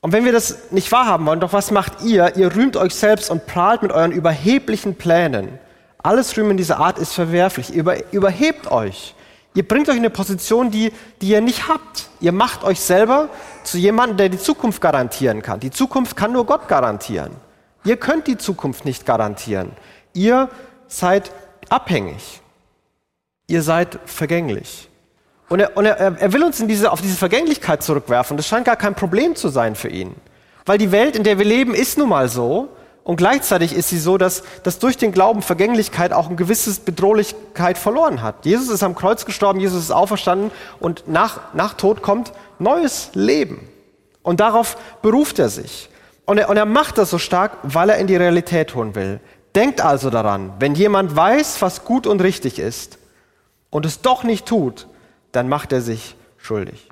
Und 0.00 0.12
wenn 0.12 0.24
wir 0.24 0.32
das 0.32 0.70
nicht 0.70 0.90
wahrhaben 0.92 1.26
wollen, 1.26 1.40
doch 1.40 1.52
was 1.52 1.70
macht 1.70 2.02
ihr? 2.02 2.36
Ihr 2.36 2.54
rühmt 2.54 2.76
euch 2.76 2.94
selbst 2.94 3.30
und 3.30 3.46
prahlt 3.46 3.82
mit 3.82 3.92
euren 3.92 4.12
überheblichen 4.12 4.94
Plänen. 4.94 5.58
Alles 6.02 6.36
Rühmen 6.36 6.56
dieser 6.56 6.78
Art 6.78 6.98
ist 6.98 7.12
verwerflich. 7.12 7.70
Über, 7.70 7.96
überhebt 8.12 8.70
euch. 8.70 9.14
Ihr 9.54 9.66
bringt 9.66 9.88
euch 9.88 9.96
in 9.96 10.02
eine 10.02 10.10
Position, 10.10 10.70
die, 10.70 10.92
die 11.20 11.30
ihr 11.30 11.40
nicht 11.40 11.68
habt. 11.68 12.08
Ihr 12.20 12.32
macht 12.32 12.64
euch 12.64 12.80
selber 12.80 13.28
zu 13.64 13.78
jemandem, 13.78 14.16
der 14.16 14.28
die 14.28 14.38
Zukunft 14.38 14.80
garantieren 14.80 15.42
kann. 15.42 15.60
Die 15.60 15.70
Zukunft 15.70 16.16
kann 16.16 16.32
nur 16.32 16.46
Gott 16.46 16.68
garantieren. 16.68 17.32
Ihr 17.84 17.96
könnt 17.96 18.26
die 18.26 18.36
Zukunft 18.36 18.84
nicht 18.84 19.06
garantieren. 19.06 19.72
Ihr 20.12 20.48
seid 20.86 21.32
abhängig. 21.68 22.40
Ihr 23.46 23.62
seid 23.62 23.98
vergänglich. 24.04 24.88
Und 25.48 25.60
er, 25.60 25.76
und 25.76 25.86
er, 25.86 25.96
er 25.96 26.32
will 26.32 26.44
uns 26.44 26.58
diese, 26.58 26.92
auf 26.92 27.00
diese 27.00 27.16
Vergänglichkeit 27.16 27.82
zurückwerfen. 27.82 28.36
Das 28.36 28.46
scheint 28.46 28.66
gar 28.66 28.76
kein 28.76 28.94
Problem 28.94 29.34
zu 29.34 29.48
sein 29.48 29.74
für 29.74 29.88
ihn. 29.88 30.14
Weil 30.66 30.76
die 30.76 30.92
Welt, 30.92 31.16
in 31.16 31.24
der 31.24 31.38
wir 31.38 31.46
leben, 31.46 31.74
ist 31.74 31.96
nun 31.96 32.10
mal 32.10 32.28
so, 32.28 32.68
und 33.08 33.16
gleichzeitig 33.16 33.74
ist 33.74 33.88
sie 33.88 33.98
so, 33.98 34.18
dass, 34.18 34.42
dass 34.64 34.80
durch 34.80 34.98
den 34.98 35.12
Glauben 35.12 35.40
Vergänglichkeit 35.40 36.12
auch 36.12 36.28
ein 36.28 36.36
gewisses 36.36 36.78
Bedrohlichkeit 36.78 37.78
verloren 37.78 38.20
hat. 38.20 38.44
Jesus 38.44 38.68
ist 38.68 38.82
am 38.82 38.94
Kreuz 38.94 39.24
gestorben, 39.24 39.60
Jesus 39.60 39.84
ist 39.84 39.90
auferstanden 39.90 40.50
und 40.78 41.08
nach, 41.08 41.54
nach 41.54 41.72
Tod 41.72 42.02
kommt 42.02 42.32
neues 42.58 43.08
Leben. 43.14 43.66
Und 44.22 44.40
darauf 44.40 44.76
beruft 45.00 45.38
er 45.38 45.48
sich. 45.48 45.88
Und 46.26 46.36
er, 46.36 46.50
und 46.50 46.58
er 46.58 46.66
macht 46.66 46.98
das 46.98 47.08
so 47.08 47.16
stark, 47.16 47.52
weil 47.62 47.88
er 47.88 47.96
in 47.96 48.08
die 48.08 48.16
Realität 48.16 48.74
holen 48.74 48.94
will. 48.94 49.20
Denkt 49.54 49.80
also 49.80 50.10
daran, 50.10 50.52
wenn 50.58 50.74
jemand 50.74 51.16
weiß, 51.16 51.62
was 51.62 51.86
gut 51.86 52.06
und 52.06 52.20
richtig 52.20 52.58
ist 52.58 52.98
und 53.70 53.86
es 53.86 54.02
doch 54.02 54.22
nicht 54.22 54.44
tut, 54.44 54.86
dann 55.32 55.48
macht 55.48 55.72
er 55.72 55.80
sich 55.80 56.14
schuldig. 56.36 56.90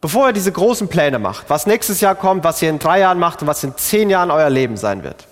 Bevor 0.00 0.26
er 0.26 0.32
diese 0.32 0.50
großen 0.50 0.88
Pläne 0.88 1.20
macht, 1.20 1.48
was 1.48 1.68
nächstes 1.68 2.00
Jahr 2.00 2.16
kommt, 2.16 2.42
was 2.42 2.60
ihr 2.60 2.70
in 2.70 2.80
drei 2.80 2.98
Jahren 2.98 3.20
macht 3.20 3.42
und 3.42 3.46
was 3.46 3.62
in 3.62 3.76
zehn 3.76 4.10
Jahren 4.10 4.32
euer 4.32 4.50
Leben 4.50 4.76
sein 4.76 5.04
wird, 5.04 5.28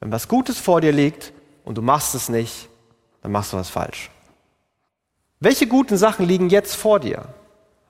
wenn 0.00 0.12
was 0.12 0.28
Gutes 0.28 0.58
vor 0.58 0.80
dir 0.80 0.92
liegt 0.92 1.32
und 1.64 1.76
du 1.76 1.82
machst 1.82 2.14
es 2.14 2.28
nicht, 2.28 2.68
dann 3.22 3.32
machst 3.32 3.52
du 3.52 3.56
was 3.56 3.70
falsch. 3.70 4.10
Welche 5.40 5.66
guten 5.66 5.96
Sachen 5.96 6.26
liegen 6.26 6.48
jetzt 6.48 6.76
vor 6.76 7.00
dir? 7.00 7.26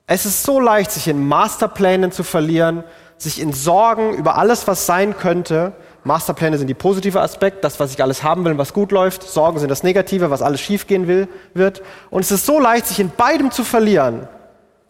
Es 0.07 0.25
ist 0.25 0.43
so 0.45 0.61
leicht, 0.61 0.93
sich 0.93 1.09
in 1.09 1.27
Masterplänen 1.27 2.13
zu 2.13 2.23
verlieren, 2.23 2.85
sich 3.19 3.41
in 3.41 3.53
Sorgen 3.53 4.15
über 4.15 4.37
alles, 4.37 4.67
was 4.67 4.87
sein 4.87 5.17
könnte. 5.17 5.73
Masterpläne 6.05 6.59
sind 6.59 6.69
die 6.69 6.75
positive 6.75 7.21
Aspekt, 7.21 7.65
das, 7.65 7.81
was 7.81 7.93
ich 7.93 8.03
alles 8.03 8.23
haben 8.23 8.45
will, 8.45 8.57
was 8.59 8.73
gut 8.73 8.93
läuft. 8.93 9.23
Sorgen 9.23 9.59
sind 9.59 9.69
das 9.69 9.83
Negative, 9.83 10.31
was 10.31 10.43
alles 10.43 10.61
schiefgehen 10.61 11.09
will, 11.09 11.29
wird. 11.55 11.83
Und 12.11 12.21
es 12.21 12.31
ist 12.31 12.47
so 12.47 12.61
leicht, 12.61 12.87
sich 12.87 13.01
in 13.01 13.11
beidem 13.11 13.51
zu 13.51 13.65
verlieren 13.65 14.29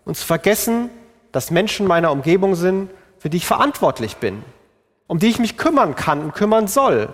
und 0.05 0.17
zu 0.17 0.27
vergessen, 0.27 0.91
dass 1.33 1.51
Menschen 1.51 1.87
meiner 1.87 2.13
Umgebung 2.13 2.55
sind, 2.55 2.91
für 3.19 3.31
die 3.31 3.39
ich 3.39 3.47
verantwortlich 3.47 4.17
bin, 4.17 4.43
um 5.07 5.19
die 5.19 5.29
ich 5.29 5.39
mich 5.39 5.57
kümmern 5.57 5.95
kann 5.95 6.23
und 6.23 6.35
kümmern 6.35 6.69
soll. 6.69 7.09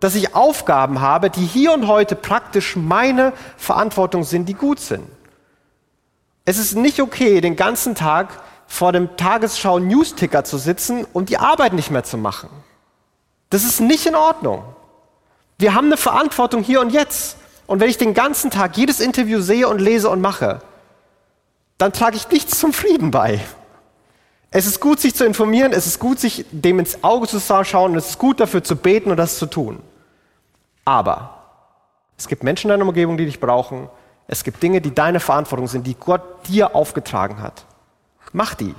Dass 0.00 0.14
ich 0.14 0.34
Aufgaben 0.34 1.00
habe, 1.00 1.30
die 1.30 1.44
hier 1.44 1.72
und 1.72 1.86
heute 1.86 2.16
praktisch 2.16 2.76
meine 2.76 3.32
Verantwortung 3.56 4.24
sind, 4.24 4.48
die 4.48 4.54
gut 4.54 4.80
sind. 4.80 5.06
Es 6.44 6.58
ist 6.58 6.74
nicht 6.74 7.00
okay, 7.00 7.40
den 7.40 7.54
ganzen 7.56 7.94
Tag 7.94 8.40
vor 8.66 8.92
dem 8.92 9.16
Tagesschau 9.16 9.78
Newsticker 9.78 10.44
zu 10.44 10.58
sitzen 10.58 11.04
und 11.12 11.28
die 11.28 11.38
Arbeit 11.38 11.72
nicht 11.72 11.90
mehr 11.90 12.04
zu 12.04 12.16
machen. 12.16 12.48
Das 13.50 13.64
ist 13.64 13.80
nicht 13.80 14.06
in 14.06 14.14
Ordnung. 14.14 14.64
Wir 15.58 15.74
haben 15.74 15.86
eine 15.86 15.96
Verantwortung 15.96 16.62
hier 16.62 16.80
und 16.80 16.90
jetzt. 16.90 17.36
Und 17.66 17.80
wenn 17.80 17.88
ich 17.88 17.98
den 17.98 18.14
ganzen 18.14 18.50
Tag 18.50 18.76
jedes 18.76 18.98
Interview 18.98 19.40
sehe 19.40 19.68
und 19.68 19.78
lese 19.78 20.10
und 20.10 20.20
mache, 20.20 20.60
dann 21.78 21.92
trage 21.92 22.16
ich 22.16 22.28
nichts 22.30 22.58
zum 22.58 22.72
Frieden 22.72 23.10
bei. 23.10 23.40
Es 24.54 24.66
ist 24.66 24.80
gut, 24.80 25.00
sich 25.00 25.14
zu 25.14 25.24
informieren, 25.24 25.72
es 25.72 25.86
ist 25.86 25.98
gut, 25.98 26.20
sich 26.20 26.44
dem 26.50 26.78
ins 26.78 27.02
Auge 27.02 27.26
zu 27.26 27.40
schauen 27.40 27.94
es 27.96 28.10
ist 28.10 28.18
gut 28.18 28.38
dafür 28.38 28.62
zu 28.62 28.76
beten 28.76 29.10
und 29.10 29.16
das 29.16 29.38
zu 29.38 29.46
tun. 29.46 29.80
Aber 30.84 31.38
es 32.18 32.28
gibt 32.28 32.44
Menschen 32.44 32.70
in 32.70 32.74
deiner 32.74 32.86
Umgebung, 32.86 33.16
die 33.16 33.24
dich 33.24 33.40
brauchen. 33.40 33.88
Es 34.28 34.44
gibt 34.44 34.62
Dinge, 34.62 34.82
die 34.82 34.94
deine 34.94 35.20
Verantwortung 35.20 35.68
sind, 35.68 35.86
die 35.86 35.94
Gott 35.94 36.20
dir 36.48 36.76
aufgetragen 36.76 37.40
hat. 37.40 37.64
Mach 38.32 38.54
die. 38.54 38.74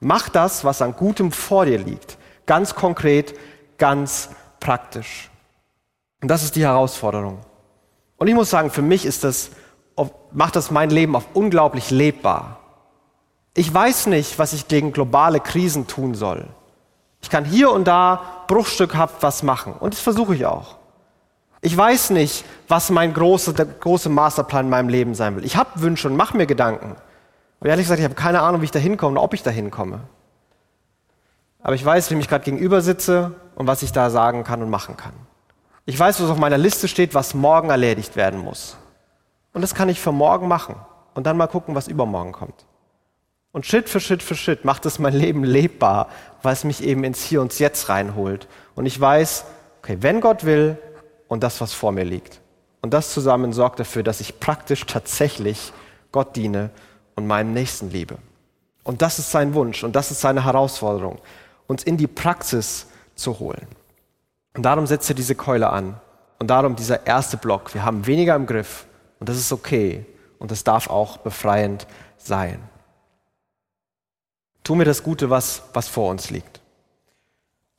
Mach 0.00 0.30
das, 0.30 0.64
was 0.64 0.80
an 0.80 0.96
Gutem 0.96 1.32
vor 1.32 1.66
dir 1.66 1.78
liegt. 1.78 2.16
Ganz 2.46 2.74
konkret, 2.74 3.34
ganz 3.76 4.30
praktisch. 4.58 5.28
Und 6.22 6.28
das 6.28 6.42
ist 6.42 6.56
die 6.56 6.64
Herausforderung. 6.64 7.40
Und 8.16 8.26
ich 8.26 8.34
muss 8.34 8.48
sagen, 8.48 8.70
für 8.70 8.82
mich 8.82 9.04
ist 9.04 9.24
das, 9.24 9.50
macht 10.32 10.56
das 10.56 10.70
mein 10.70 10.88
Leben 10.88 11.14
auf 11.14 11.26
unglaublich 11.34 11.90
lebbar. 11.90 12.59
Ich 13.54 13.72
weiß 13.72 14.06
nicht, 14.06 14.38
was 14.38 14.52
ich 14.52 14.68
gegen 14.68 14.92
globale 14.92 15.40
Krisen 15.40 15.86
tun 15.86 16.14
soll. 16.14 16.46
Ich 17.22 17.30
kann 17.30 17.44
hier 17.44 17.72
und 17.72 17.86
da 17.86 18.44
bruchstückhaft 18.46 19.16
was 19.22 19.42
machen. 19.42 19.74
Und 19.74 19.94
das 19.94 20.00
versuche 20.00 20.34
ich 20.34 20.46
auch. 20.46 20.76
Ich 21.62 21.76
weiß 21.76 22.10
nicht, 22.10 22.44
was 22.68 22.90
mein 22.90 23.12
großer 23.12 23.52
große 23.52 24.08
Masterplan 24.08 24.66
in 24.66 24.70
meinem 24.70 24.88
Leben 24.88 25.14
sein 25.14 25.36
will. 25.36 25.44
Ich 25.44 25.56
habe 25.56 25.80
Wünsche 25.82 26.08
und 26.08 26.16
mache 26.16 26.36
mir 26.36 26.46
Gedanken. 26.46 26.96
Aber 27.60 27.68
ehrlich 27.68 27.84
gesagt, 27.84 27.98
ich 27.98 28.04
habe 28.04 28.14
keine 28.14 28.40
Ahnung, 28.40 28.62
wie 28.62 28.64
ich 28.64 28.70
da 28.70 28.78
hinkomme 28.78 29.12
oder 29.12 29.22
ob 29.22 29.34
ich 29.34 29.42
da 29.42 29.50
hinkomme. 29.50 30.00
Aber 31.62 31.74
ich 31.74 31.84
weiß, 31.84 32.10
wem 32.10 32.20
ich 32.20 32.28
gerade 32.28 32.44
gegenüber 32.44 32.80
sitze 32.80 33.34
und 33.54 33.66
was 33.66 33.82
ich 33.82 33.92
da 33.92 34.08
sagen 34.08 34.44
kann 34.44 34.62
und 34.62 34.70
machen 34.70 34.96
kann. 34.96 35.12
Ich 35.84 35.98
weiß, 35.98 36.22
was 36.22 36.30
auf 36.30 36.38
meiner 36.38 36.56
Liste 36.56 36.88
steht, 36.88 37.14
was 37.14 37.34
morgen 37.34 37.68
erledigt 37.68 38.16
werden 38.16 38.40
muss. 38.40 38.78
Und 39.52 39.60
das 39.60 39.74
kann 39.74 39.90
ich 39.90 40.00
für 40.00 40.12
morgen 40.12 40.48
machen 40.48 40.76
und 41.14 41.26
dann 41.26 41.36
mal 41.36 41.48
gucken, 41.48 41.74
was 41.74 41.88
übermorgen 41.88 42.32
kommt. 42.32 42.64
Und 43.52 43.66
Schritt 43.66 43.88
für 43.88 44.00
Schritt 44.00 44.22
für 44.22 44.36
Schritt 44.36 44.64
macht 44.64 44.86
es 44.86 44.98
mein 44.98 45.14
Leben 45.14 45.42
lebbar, 45.42 46.08
weil 46.42 46.52
es 46.52 46.64
mich 46.64 46.82
eben 46.82 47.04
ins 47.04 47.22
Hier 47.22 47.40
und 47.40 47.58
Jetzt 47.58 47.88
reinholt. 47.88 48.46
Und 48.74 48.86
ich 48.86 49.00
weiß, 49.00 49.44
okay, 49.82 49.98
wenn 50.00 50.20
Gott 50.20 50.44
will 50.44 50.78
und 51.26 51.42
das, 51.42 51.60
was 51.60 51.72
vor 51.72 51.92
mir 51.92 52.04
liegt. 52.04 52.40
Und 52.80 52.94
das 52.94 53.12
zusammen 53.12 53.52
sorgt 53.52 53.80
dafür, 53.80 54.02
dass 54.02 54.20
ich 54.20 54.40
praktisch 54.40 54.86
tatsächlich 54.86 55.72
Gott 56.12 56.36
diene 56.36 56.70
und 57.16 57.26
meinem 57.26 57.52
Nächsten 57.52 57.90
liebe. 57.90 58.18
Und 58.84 59.02
das 59.02 59.18
ist 59.18 59.30
sein 59.30 59.54
Wunsch 59.54 59.84
und 59.84 59.94
das 59.96 60.10
ist 60.10 60.20
seine 60.20 60.44
Herausforderung, 60.44 61.18
uns 61.66 61.82
in 61.82 61.96
die 61.96 62.06
Praxis 62.06 62.86
zu 63.14 63.38
holen. 63.38 63.66
Und 64.54 64.62
darum 64.62 64.86
setzt 64.86 65.10
er 65.10 65.14
diese 65.14 65.34
Keule 65.34 65.70
an. 65.70 66.00
Und 66.38 66.48
darum 66.48 66.74
dieser 66.74 67.06
erste 67.06 67.36
Block. 67.36 67.74
Wir 67.74 67.84
haben 67.84 68.06
weniger 68.06 68.34
im 68.34 68.46
Griff 68.46 68.86
und 69.18 69.28
das 69.28 69.36
ist 69.36 69.52
okay 69.52 70.06
und 70.38 70.50
das 70.50 70.64
darf 70.64 70.88
auch 70.88 71.18
befreiend 71.18 71.86
sein. 72.16 72.60
Tu 74.70 74.76
mir 74.76 74.84
das 74.84 75.02
Gute, 75.02 75.30
was, 75.30 75.62
was 75.72 75.88
vor 75.88 76.10
uns 76.10 76.30
liegt. 76.30 76.60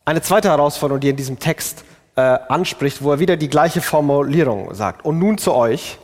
Eine 0.04 0.22
zweite 0.22 0.50
Herausforderung, 0.50 1.00
die 1.00 1.08
in 1.08 1.16
diesem 1.16 1.40
Text 1.40 1.86
äh, 2.18 2.20
anspricht, 2.22 3.02
wo 3.02 3.14
er 3.14 3.20
wieder 3.20 3.38
die 3.38 3.48
gleiche 3.48 3.80
Formulierung 3.80 4.74
sagt. 4.74 5.06
Und 5.06 5.18
nun 5.18 5.38
zu 5.38 5.54
euch. 5.54 6.00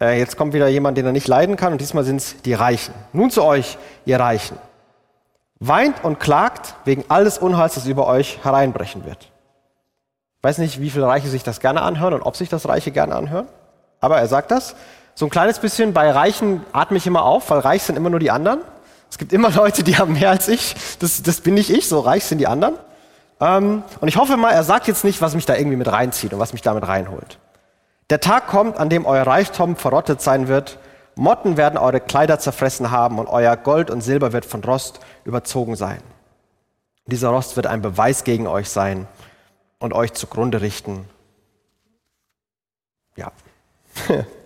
Äh, 0.00 0.20
jetzt 0.20 0.36
kommt 0.36 0.52
wieder 0.52 0.68
jemand, 0.68 0.96
den 0.96 1.06
er 1.06 1.10
nicht 1.10 1.26
leiden 1.26 1.56
kann, 1.56 1.72
und 1.72 1.80
diesmal 1.80 2.04
sind 2.04 2.18
es 2.18 2.40
die 2.42 2.54
Reichen. 2.54 2.94
Nun 3.12 3.32
zu 3.32 3.42
euch, 3.42 3.78
ihr 4.04 4.20
Reichen. 4.20 4.56
Weint 5.58 6.04
und 6.04 6.20
klagt 6.20 6.76
wegen 6.84 7.04
alles 7.08 7.38
Unheils, 7.38 7.74
das 7.74 7.86
über 7.86 8.06
euch 8.06 8.38
hereinbrechen 8.44 9.06
wird. 9.06 9.32
Ich 10.36 10.44
weiß 10.44 10.58
nicht, 10.58 10.80
wie 10.80 10.90
viele 10.90 11.08
Reiche 11.08 11.26
sich 11.26 11.42
das 11.42 11.58
gerne 11.58 11.82
anhören 11.82 12.14
und 12.14 12.22
ob 12.22 12.36
sich 12.36 12.48
das 12.48 12.68
Reiche 12.68 12.92
gerne 12.92 13.16
anhören, 13.16 13.48
aber 13.98 14.18
er 14.18 14.28
sagt 14.28 14.52
das. 14.52 14.76
So 15.16 15.26
ein 15.26 15.30
kleines 15.30 15.58
bisschen 15.58 15.92
bei 15.92 16.12
Reichen 16.12 16.64
atme 16.72 16.96
ich 16.96 17.08
immer 17.08 17.24
auf, 17.24 17.50
weil 17.50 17.58
reich 17.58 17.82
sind 17.82 17.96
immer 17.96 18.08
nur 18.08 18.20
die 18.20 18.30
anderen. 18.30 18.60
Es 19.10 19.18
gibt 19.18 19.32
immer 19.32 19.50
Leute, 19.50 19.82
die 19.82 19.96
haben 19.96 20.14
mehr 20.14 20.30
als 20.30 20.48
ich. 20.48 20.74
Das, 20.98 21.22
das 21.22 21.40
bin 21.40 21.54
nicht 21.54 21.70
ich, 21.70 21.88
so 21.88 22.00
reich 22.00 22.24
sind 22.24 22.38
die 22.38 22.46
anderen. 22.46 22.74
Ähm, 23.40 23.82
und 24.00 24.08
ich 24.08 24.16
hoffe 24.16 24.36
mal, 24.36 24.50
er 24.50 24.64
sagt 24.64 24.88
jetzt 24.88 25.04
nicht, 25.04 25.20
was 25.20 25.34
mich 25.34 25.46
da 25.46 25.56
irgendwie 25.56 25.76
mit 25.76 25.90
reinzieht 25.90 26.32
und 26.32 26.38
was 26.38 26.52
mich 26.52 26.62
damit 26.62 26.86
reinholt. 26.86 27.38
Der 28.10 28.20
Tag 28.20 28.48
kommt, 28.48 28.78
an 28.78 28.88
dem 28.88 29.06
euer 29.06 29.26
Reichtum 29.26 29.76
verrottet 29.76 30.20
sein 30.20 30.48
wird. 30.48 30.78
Motten 31.14 31.56
werden 31.56 31.78
eure 31.78 32.00
Kleider 32.00 32.38
zerfressen 32.38 32.90
haben 32.90 33.18
und 33.18 33.26
euer 33.26 33.56
Gold 33.56 33.90
und 33.90 34.00
Silber 34.00 34.32
wird 34.32 34.44
von 34.44 34.62
Rost 34.62 35.00
überzogen 35.24 35.76
sein. 35.76 36.00
Dieser 37.06 37.30
Rost 37.30 37.56
wird 37.56 37.66
ein 37.66 37.82
Beweis 37.82 38.24
gegen 38.24 38.46
euch 38.46 38.68
sein 38.68 39.06
und 39.78 39.92
euch 39.92 40.12
zugrunde 40.12 40.60
richten. 40.60 41.08
Ja. 43.16 43.32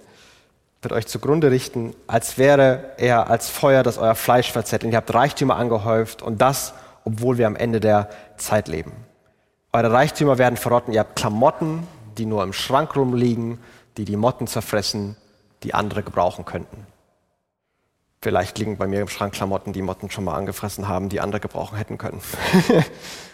wird 0.82 0.92
euch 0.92 1.06
zugrunde 1.06 1.50
richten, 1.50 1.94
als 2.06 2.38
wäre 2.38 2.94
er 2.98 3.30
als 3.30 3.48
Feuer, 3.48 3.82
das 3.82 3.98
euer 3.98 4.16
Fleisch 4.16 4.50
verzehrt. 4.50 4.84
Und 4.84 4.90
ihr 4.90 4.96
habt 4.96 5.14
Reichtümer 5.14 5.56
angehäuft 5.56 6.22
und 6.22 6.42
das, 6.42 6.74
obwohl 7.04 7.38
wir 7.38 7.46
am 7.46 7.56
Ende 7.56 7.80
der 7.80 8.10
Zeit 8.36 8.68
leben. 8.68 8.92
Eure 9.72 9.92
Reichtümer 9.92 10.38
werden 10.38 10.56
verrotten. 10.56 10.92
Ihr 10.92 11.00
habt 11.00 11.16
Klamotten, 11.16 11.86
die 12.18 12.26
nur 12.26 12.42
im 12.42 12.52
Schrank 12.52 12.94
rumliegen, 12.96 13.58
die 13.96 14.04
die 14.04 14.16
Motten 14.16 14.46
zerfressen, 14.46 15.16
die 15.62 15.72
andere 15.72 16.02
gebrauchen 16.02 16.44
könnten. 16.44 16.86
Vielleicht 18.20 18.58
liegen 18.58 18.76
bei 18.76 18.86
mir 18.86 19.00
im 19.00 19.08
Schrank 19.08 19.34
Klamotten, 19.34 19.72
die 19.72 19.82
Motten 19.82 20.10
schon 20.10 20.24
mal 20.24 20.36
angefressen 20.36 20.88
haben, 20.88 21.08
die 21.08 21.20
andere 21.20 21.40
gebrauchen 21.40 21.76
hätten 21.76 21.98
können. 21.98 22.20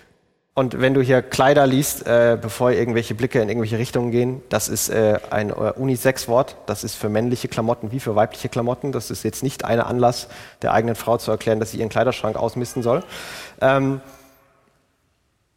Und 0.58 0.80
wenn 0.80 0.92
du 0.92 1.00
hier 1.00 1.22
Kleider 1.22 1.68
liest, 1.68 2.04
äh, 2.08 2.36
bevor 2.42 2.72
irgendwelche 2.72 3.14
Blicke 3.14 3.40
in 3.40 3.48
irgendwelche 3.48 3.78
Richtungen 3.78 4.10
gehen, 4.10 4.42
das 4.48 4.68
ist 4.68 4.88
äh, 4.88 5.20
ein 5.30 5.50
äh, 5.50 5.52
Unisex-Wort. 5.52 6.56
Das 6.66 6.82
ist 6.82 6.96
für 6.96 7.08
männliche 7.08 7.46
Klamotten 7.46 7.92
wie 7.92 8.00
für 8.00 8.16
weibliche 8.16 8.48
Klamotten. 8.48 8.90
Das 8.90 9.12
ist 9.12 9.22
jetzt 9.22 9.44
nicht 9.44 9.64
ein 9.64 9.78
Anlass 9.78 10.26
der 10.62 10.72
eigenen 10.72 10.96
Frau 10.96 11.16
zu 11.16 11.30
erklären, 11.30 11.60
dass 11.60 11.70
sie 11.70 11.78
ihren 11.78 11.90
Kleiderschrank 11.90 12.34
ausmisten 12.34 12.82
soll. 12.82 13.04
Ähm, 13.60 14.00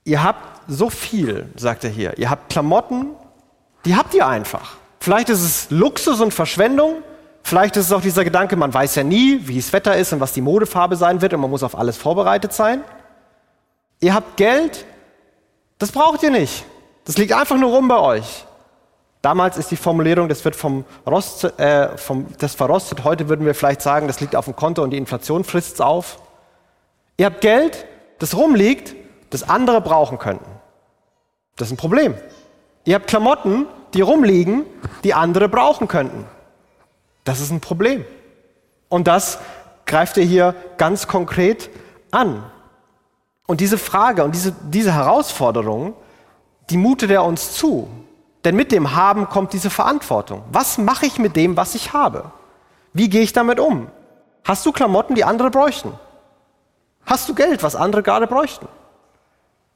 ihr 0.03 0.24
habt 0.24 0.62
so 0.67 0.91
viel, 0.91 1.48
sagt 1.55 1.84
er 1.84 1.89
hier. 1.89 2.20
Ihr 2.20 2.29
habt 2.29 2.51
Klamotten, 2.51 3.08
die 3.86 3.96
habt 3.96 4.13
ihr 4.13 4.27
einfach. 4.27 4.75
Vielleicht 5.00 5.29
ist 5.29 5.41
es 5.41 5.72
Luxus 5.72 6.22
und 6.22 6.31
Verschwendung. 6.31 6.98
Vielleicht 7.41 7.75
ist 7.75 7.88
es 7.88 7.91
auch 7.91 8.01
dieser 8.01 8.24
Gedanke, 8.24 8.55
man 8.55 8.72
weiß 8.72 8.93
ja 8.93 9.03
nie, 9.03 9.39
wie 9.48 9.58
das 9.58 9.74
Wetter 9.74 9.98
ist 9.98 10.13
und 10.13 10.20
was 10.20 10.34
die 10.34 10.41
Modefarbe 10.41 10.96
sein 10.96 11.24
wird 11.24 11.34
und 11.34 11.41
man 11.41 11.50
muss 11.50 11.63
auf 11.63 11.75
alles 11.75 11.98
vorbereitet 11.98 12.53
sein. 12.53 12.84
Ihr 14.00 14.15
habt 14.15 14.38
Geld, 14.38 14.86
das 15.81 15.91
braucht 15.91 16.21
ihr 16.21 16.29
nicht. 16.29 16.63
Das 17.05 17.17
liegt 17.17 17.33
einfach 17.33 17.57
nur 17.57 17.71
rum 17.71 17.88
bei 17.88 17.97
euch. 17.97 18.45
Damals 19.23 19.57
ist 19.57 19.71
die 19.71 19.77
Formulierung, 19.77 20.29
das 20.29 20.45
wird 20.45 20.55
vom 20.55 20.85
Rost, 21.07 21.43
äh, 21.59 21.97
vom, 21.97 22.27
das 22.38 22.53
verrostet. 22.53 23.03
Heute 23.03 23.29
würden 23.29 23.45
wir 23.45 23.55
vielleicht 23.55 23.81
sagen, 23.81 24.07
das 24.07 24.19
liegt 24.19 24.35
auf 24.35 24.45
dem 24.45 24.55
Konto 24.55 24.83
und 24.83 24.91
die 24.91 24.97
Inflation 24.97 25.43
frisst 25.43 25.75
es 25.75 25.81
auf. 25.81 26.19
Ihr 27.17 27.25
habt 27.25 27.41
Geld, 27.41 27.85
das 28.19 28.38
rumliegt, 28.38 28.95
das 29.31 29.47
andere 29.47 29.81
brauchen 29.81 30.19
könnten. 30.19 30.45
Das 31.55 31.69
ist 31.69 31.73
ein 31.73 31.77
Problem. 31.77 32.15
Ihr 32.83 32.95
habt 32.95 33.07
Klamotten, 33.07 33.65
die 33.95 34.01
rumliegen, 34.01 34.65
die 35.03 35.15
andere 35.15 35.50
brauchen 35.50 35.88
könnten. 35.88 36.25
Das 37.23 37.39
ist 37.39 37.51
ein 37.51 37.59
Problem. 37.59 38.05
Und 38.88 39.07
das 39.07 39.39
greift 39.88 40.17
ihr 40.17 40.25
hier 40.25 40.53
ganz 40.77 41.07
konkret 41.07 41.71
an. 42.11 42.43
Und 43.51 43.60
diese 43.60 43.77
Frage 43.77 44.24
und 44.24 44.34
diese, 44.34 44.53
diese 44.70 44.93
Herausforderung, 44.93 45.93
die 46.70 46.77
mutet 46.77 47.12
er 47.12 47.25
uns 47.25 47.51
zu. 47.51 47.89
Denn 48.46 48.55
mit 48.55 48.72
dem 48.72 48.96
Haben 48.96 49.27
kommt 49.27 49.51
diese 49.51 49.70
Verantwortung. 49.70 50.41
Was 50.53 50.77
mache 50.77 51.05
ich 51.05 51.20
mit 51.20 51.36
dem, 51.36 51.58
was 51.58 51.75
ich 51.75 51.91
habe? 51.91 52.31
Wie 52.93 53.10
gehe 53.10 53.24
ich 53.24 53.34
damit 53.34 53.60
um? 53.60 53.88
Hast 54.46 54.65
du 54.65 54.72
Klamotten, 54.72 55.15
die 55.15 55.25
andere 55.25 55.51
bräuchten? 55.51 55.91
Hast 57.05 57.27
du 57.27 57.36
Geld, 57.36 57.62
was 57.62 57.75
andere 57.75 58.03
gerade 58.03 58.25
bräuchten? 58.25 58.70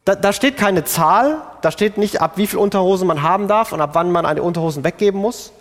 Da, 0.06 0.16
da 0.16 0.32
steht 0.32 0.56
keine 0.56 0.86
Zahl, 0.86 1.42
da 1.60 1.70
steht 1.70 1.98
nicht, 1.98 2.22
ab 2.22 2.38
wie 2.38 2.48
viel 2.48 2.60
Unterhosen 2.60 3.10
man 3.10 3.24
haben 3.24 3.50
darf 3.50 3.74
und 3.74 3.82
ab 3.82 3.90
wann 3.92 4.10
man 4.10 4.26
eine 4.26 4.42
Unterhosen 4.42 4.86
weggeben 4.86 5.20
muss, 5.20 5.52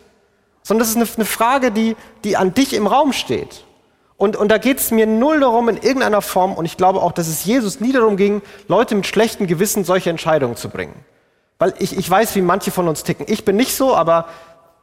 sondern 0.63 0.87
das 0.87 0.91
ist 0.91 0.97
eine, 0.99 1.09
eine 1.17 1.25
Frage, 1.25 1.73
die, 1.73 1.97
die 2.23 2.37
an 2.37 2.55
dich 2.55 2.75
im 2.75 2.87
Raum 2.87 3.13
steht. 3.13 3.65
Und, 4.25 4.37
und 4.37 4.49
da 4.49 4.57
geht 4.57 4.79
es 4.79 4.91
mir 4.91 5.07
null 5.07 5.41
darum 5.41 5.69
in 5.69 5.77
irgendeiner 5.77 6.23
Form, 6.23 6.55
und 6.55 6.65
ich 6.65 6.79
glaube 6.79 7.03
auch, 7.03 7.13
dass 7.13 7.29
es 7.29 7.45
Jesus 7.45 7.81
nie 7.81 7.93
darum 7.93 8.17
ging, 8.17 8.41
Leute 8.69 8.95
mit 8.95 9.07
schlechtem 9.07 9.47
Gewissen 9.47 9.85
solche 9.85 10.09
Entscheidungen 10.09 10.57
zu 10.57 10.71
bringen. 10.71 10.95
Weil 11.59 11.75
ich, 11.79 11.95
ich 11.95 12.09
weiß, 12.09 12.35
wie 12.35 12.41
manche 12.41 12.71
von 12.71 12.89
uns 12.89 13.03
ticken. 13.03 13.27
Ich 13.29 13.45
bin 13.45 13.57
nicht 13.57 13.77
so, 13.77 13.95
aber 13.95 14.29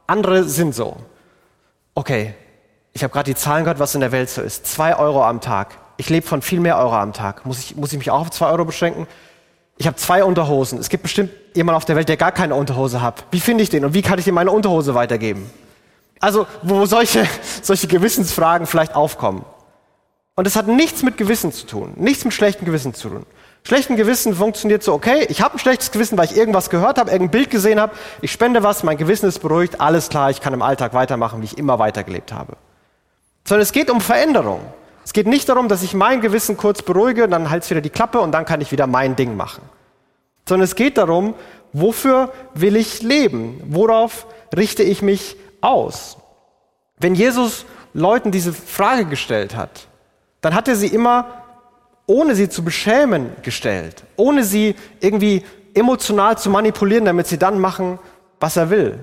andere 0.06 0.44
sind 0.44 0.76
so. 0.76 0.96
Okay, 1.96 2.34
ich 2.92 3.02
habe 3.02 3.12
gerade 3.12 3.32
die 3.32 3.34
Zahlen 3.34 3.64
gehört, 3.64 3.80
was 3.80 3.96
in 3.96 4.00
der 4.00 4.12
Welt 4.12 4.30
so 4.30 4.42
ist. 4.42 4.64
Zwei 4.64 4.96
Euro 4.96 5.24
am 5.24 5.40
Tag. 5.40 5.76
Ich 5.96 6.08
lebe 6.08 6.24
von 6.24 6.40
viel 6.40 6.60
mehr 6.60 6.78
Euro 6.78 6.94
am 6.94 7.12
Tag. 7.12 7.44
Muss 7.44 7.58
ich, 7.58 7.74
muss 7.74 7.92
ich 7.92 7.98
mich 7.98 8.12
auch 8.12 8.20
auf 8.20 8.30
zwei 8.30 8.46
Euro 8.46 8.64
beschränken? 8.64 9.08
Ich 9.76 9.88
habe 9.88 9.96
zwei 9.96 10.22
Unterhosen. 10.22 10.78
Es 10.78 10.88
gibt 10.88 11.02
bestimmt 11.02 11.32
jemanden 11.56 11.78
auf 11.78 11.84
der 11.84 11.96
Welt, 11.96 12.08
der 12.08 12.16
gar 12.16 12.30
keine 12.30 12.54
Unterhose 12.54 13.02
hat. 13.02 13.24
Wie 13.32 13.40
finde 13.40 13.64
ich 13.64 13.70
den 13.70 13.84
und 13.84 13.92
wie 13.92 14.02
kann 14.02 14.20
ich 14.20 14.28
ihm 14.28 14.34
meine 14.34 14.52
Unterhose 14.52 14.94
weitergeben? 14.94 15.50
Also, 16.22 16.46
wo 16.62 16.86
solche, 16.86 17.26
solche 17.62 17.88
Gewissensfragen 17.88 18.66
vielleicht 18.66 18.94
aufkommen. 18.94 19.44
Und 20.36 20.46
es 20.46 20.56
hat 20.56 20.68
nichts 20.68 21.02
mit 21.02 21.18
Gewissen 21.18 21.52
zu 21.52 21.66
tun, 21.66 21.92
nichts 21.96 22.24
mit 22.24 22.32
schlechtem 22.32 22.64
Gewissen 22.64 22.94
zu 22.94 23.10
tun. 23.10 23.26
Schlechten 23.64 23.96
Gewissen 23.96 24.34
funktioniert 24.34 24.82
so, 24.82 24.92
okay, 24.92 25.26
ich 25.28 25.40
habe 25.40 25.54
ein 25.54 25.58
schlechtes 25.58 25.90
Gewissen, 25.92 26.16
weil 26.18 26.24
ich 26.24 26.36
irgendwas 26.36 26.70
gehört 26.70 26.98
habe, 26.98 27.10
irgendein 27.10 27.30
Bild 27.30 27.50
gesehen 27.50 27.78
habe, 27.78 27.94
ich 28.20 28.32
spende 28.32 28.62
was, 28.62 28.82
mein 28.82 28.96
Gewissen 28.96 29.28
ist 29.28 29.40
beruhigt, 29.40 29.80
alles 29.80 30.08
klar, 30.08 30.30
ich 30.30 30.40
kann 30.40 30.54
im 30.54 30.62
Alltag 30.62 30.94
weitermachen, 30.94 31.42
wie 31.42 31.44
ich 31.44 31.58
immer 31.58 31.78
weitergelebt 31.78 32.32
habe. 32.32 32.56
Sondern 33.44 33.62
es 33.62 33.72
geht 33.72 33.90
um 33.90 34.00
Veränderung. 34.00 34.60
Es 35.04 35.12
geht 35.12 35.26
nicht 35.26 35.48
darum, 35.48 35.68
dass 35.68 35.82
ich 35.82 35.94
mein 35.94 36.20
Gewissen 36.20 36.56
kurz 36.56 36.82
beruhige, 36.82 37.28
dann 37.28 37.50
halte 37.50 37.70
wieder 37.70 37.80
die 37.80 37.90
Klappe 37.90 38.20
und 38.20 38.32
dann 38.32 38.44
kann 38.44 38.60
ich 38.60 38.72
wieder 38.72 38.86
mein 38.86 39.16
Ding 39.16 39.36
machen. 39.36 39.62
Sondern 40.48 40.64
es 40.64 40.74
geht 40.74 40.98
darum, 40.98 41.34
wofür 41.72 42.32
will 42.54 42.76
ich 42.76 43.02
leben? 43.02 43.60
Worauf 43.66 44.26
richte 44.56 44.82
ich 44.82 45.02
mich 45.02 45.36
aus? 45.62 46.18
Wenn 46.98 47.14
Jesus 47.14 47.64
Leuten 47.94 48.30
diese 48.30 48.52
Frage 48.52 49.06
gestellt 49.06 49.56
hat, 49.56 49.88
dann 50.40 50.54
hat 50.54 50.68
er 50.68 50.76
sie 50.76 50.88
immer, 50.88 51.26
ohne 52.06 52.34
sie 52.34 52.48
zu 52.48 52.64
beschämen, 52.64 53.32
gestellt, 53.42 54.04
ohne 54.16 54.44
sie 54.44 54.74
irgendwie 55.00 55.44
emotional 55.74 56.36
zu 56.36 56.50
manipulieren, 56.50 57.04
damit 57.04 57.26
sie 57.26 57.38
dann 57.38 57.58
machen, 57.58 57.98
was 58.40 58.56
er 58.56 58.70
will. 58.70 58.98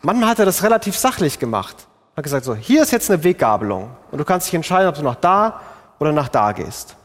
Manchmal 0.00 0.30
hat 0.30 0.38
er 0.38 0.44
das 0.46 0.62
relativ 0.62 0.96
sachlich 0.96 1.38
gemacht. 1.38 1.86
Er 2.14 2.18
hat 2.18 2.24
gesagt, 2.24 2.44
so, 2.44 2.54
hier 2.54 2.82
ist 2.82 2.92
jetzt 2.92 3.10
eine 3.10 3.22
Weggabelung 3.22 3.90
und 4.10 4.18
du 4.18 4.24
kannst 4.24 4.46
dich 4.46 4.54
entscheiden, 4.54 4.88
ob 4.88 4.94
du 4.94 5.02
nach 5.02 5.16
da 5.16 5.60
oder 5.98 6.12
nach 6.12 6.28
da 6.28 6.52
gehst. 6.52 6.96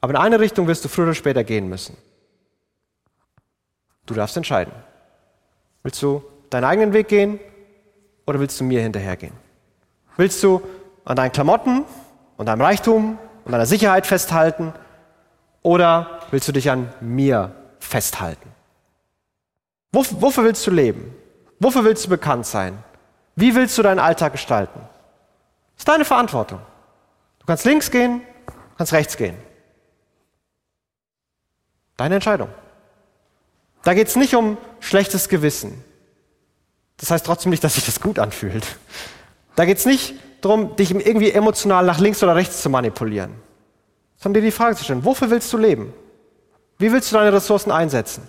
Aber 0.00 0.12
in 0.12 0.16
eine 0.16 0.40
Richtung 0.40 0.66
wirst 0.66 0.84
du 0.84 0.88
früher 0.88 1.04
oder 1.04 1.14
später 1.14 1.44
gehen 1.44 1.68
müssen. 1.68 1.96
Du 4.06 4.14
darfst 4.14 4.36
entscheiden. 4.36 4.72
Willst 5.82 6.02
du 6.02 6.22
deinen 6.48 6.64
eigenen 6.64 6.92
Weg 6.92 7.08
gehen 7.08 7.38
oder 8.30 8.38
willst 8.38 8.60
du 8.60 8.64
mir 8.64 8.80
hinterhergehen? 8.80 9.32
Willst 10.16 10.40
du 10.44 10.62
an 11.04 11.16
deinen 11.16 11.32
Klamotten 11.32 11.84
und 12.36 12.46
deinem 12.46 12.60
Reichtum 12.60 13.18
und 13.44 13.52
deiner 13.52 13.66
Sicherheit 13.66 14.06
festhalten 14.06 14.72
oder 15.62 16.20
willst 16.30 16.46
du 16.46 16.52
dich 16.52 16.70
an 16.70 16.92
mir 17.00 17.52
festhalten? 17.80 18.48
Wofür 19.90 20.44
willst 20.44 20.64
du 20.64 20.70
leben? 20.70 21.12
Wofür 21.58 21.82
willst 21.84 22.04
du 22.04 22.08
bekannt 22.08 22.46
sein? 22.46 22.78
Wie 23.34 23.56
willst 23.56 23.76
du 23.76 23.82
deinen 23.82 23.98
Alltag 23.98 24.30
gestalten? 24.32 24.78
Das 25.74 25.80
ist 25.80 25.88
deine 25.88 26.04
Verantwortung. 26.04 26.60
Du 27.40 27.46
kannst 27.46 27.64
links 27.64 27.90
gehen, 27.90 28.22
du 28.46 28.76
kannst 28.78 28.92
rechts 28.92 29.16
gehen. 29.16 29.36
Deine 31.96 32.14
Entscheidung. 32.14 32.48
Da 33.82 33.94
geht 33.94 34.06
es 34.06 34.14
nicht 34.14 34.36
um 34.36 34.56
schlechtes 34.78 35.28
Gewissen. 35.28 35.82
Das 37.00 37.10
heißt 37.10 37.24
trotzdem 37.24 37.50
nicht, 37.50 37.64
dass 37.64 37.74
sich 37.74 37.86
das 37.86 38.00
gut 38.00 38.18
anfühlt. 38.18 38.66
Da 39.56 39.64
geht 39.64 39.78
es 39.78 39.86
nicht 39.86 40.14
darum, 40.42 40.76
dich 40.76 40.90
irgendwie 40.90 41.30
emotional 41.30 41.84
nach 41.84 41.98
links 41.98 42.22
oder 42.22 42.36
rechts 42.36 42.62
zu 42.62 42.68
manipulieren, 42.68 43.34
sondern 44.16 44.42
dir 44.42 44.48
die 44.48 44.52
Frage 44.52 44.76
zu 44.76 44.84
stellen, 44.84 45.04
wofür 45.04 45.30
willst 45.30 45.52
du 45.52 45.56
leben? 45.56 45.94
Wie 46.78 46.92
willst 46.92 47.10
du 47.10 47.16
deine 47.16 47.32
Ressourcen 47.32 47.70
einsetzen? 47.70 48.28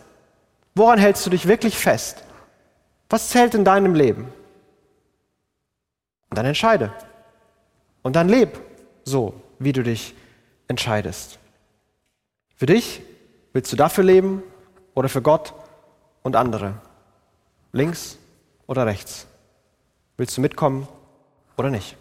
Woran 0.74 1.00
hältst 1.00 1.26
du 1.26 1.30
dich 1.30 1.48
wirklich 1.48 1.78
fest? 1.78 2.24
Was 3.10 3.30
zählt 3.30 3.56
in 3.56 3.66
deinem 3.66 3.94
Leben? 3.94 4.32
Und 6.30 6.38
dann 6.38 6.46
entscheide. 6.46 6.94
Und 8.04 8.16
dann 8.16 8.30
leb 8.30 8.58
so, 9.04 9.34
wie 9.60 9.74
du 9.74 9.84
dich 9.84 10.16
entscheidest. 10.70 11.40
Für 12.56 12.68
dich 12.68 13.02
willst 13.52 13.72
du 13.72 13.76
dafür 13.76 14.06
leben 14.06 14.44
oder 14.94 15.10
für 15.10 15.22
Gott 15.22 15.54
und 16.24 16.38
andere? 16.38 16.76
Links 17.74 18.18
oder 18.72 18.86
rechts? 18.86 19.28
Willst 20.16 20.38
du 20.38 20.42
mitkommen 20.42 20.88
oder 21.58 21.70
nicht? 21.70 21.98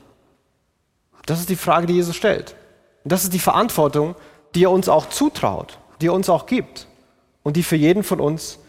Das 1.26 1.40
ist 1.40 1.48
die 1.48 1.56
Frage, 1.56 1.86
die 1.86 1.94
Jesus 1.94 2.14
stellt. 2.14 2.54
Und 3.02 3.10
das 3.10 3.24
ist 3.24 3.34
die 3.34 3.40
Verantwortung, 3.40 4.14
die 4.54 4.64
er 4.64 4.70
uns 4.70 4.88
auch 4.88 5.08
zutraut, 5.08 5.78
die 6.00 6.06
er 6.06 6.14
uns 6.14 6.30
auch 6.30 6.46
gibt 6.46 6.86
und 7.42 7.56
die 7.56 7.64
für 7.64 7.74
jeden 7.74 8.04
von 8.04 8.20
uns 8.20 8.60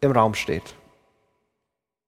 im 0.00 0.12
Raum 0.12 0.34
steht. 0.34 0.74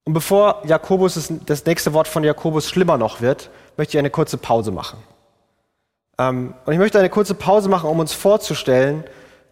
Und 0.04 0.14
bevor 0.14 0.62
Jakobus 0.64 1.30
das 1.44 1.64
nächste 1.66 1.92
Wort 1.92 2.08
von 2.08 2.24
Jakobus 2.24 2.68
schlimmer 2.68 2.96
noch 2.96 3.20
wird, 3.20 3.50
möchte 3.76 3.96
ich 3.96 3.98
eine 3.98 4.10
kurze 4.10 4.38
Pause 4.38 4.70
machen. 4.70 4.98
Ähm, 6.18 6.54
und 6.64 6.72
ich 6.72 6.78
möchte 6.78 6.98
eine 6.98 7.10
kurze 7.10 7.34
Pause 7.34 7.68
machen, 7.68 7.90
um 7.90 7.98
uns 7.98 8.14
vorzustellen, 8.14 9.04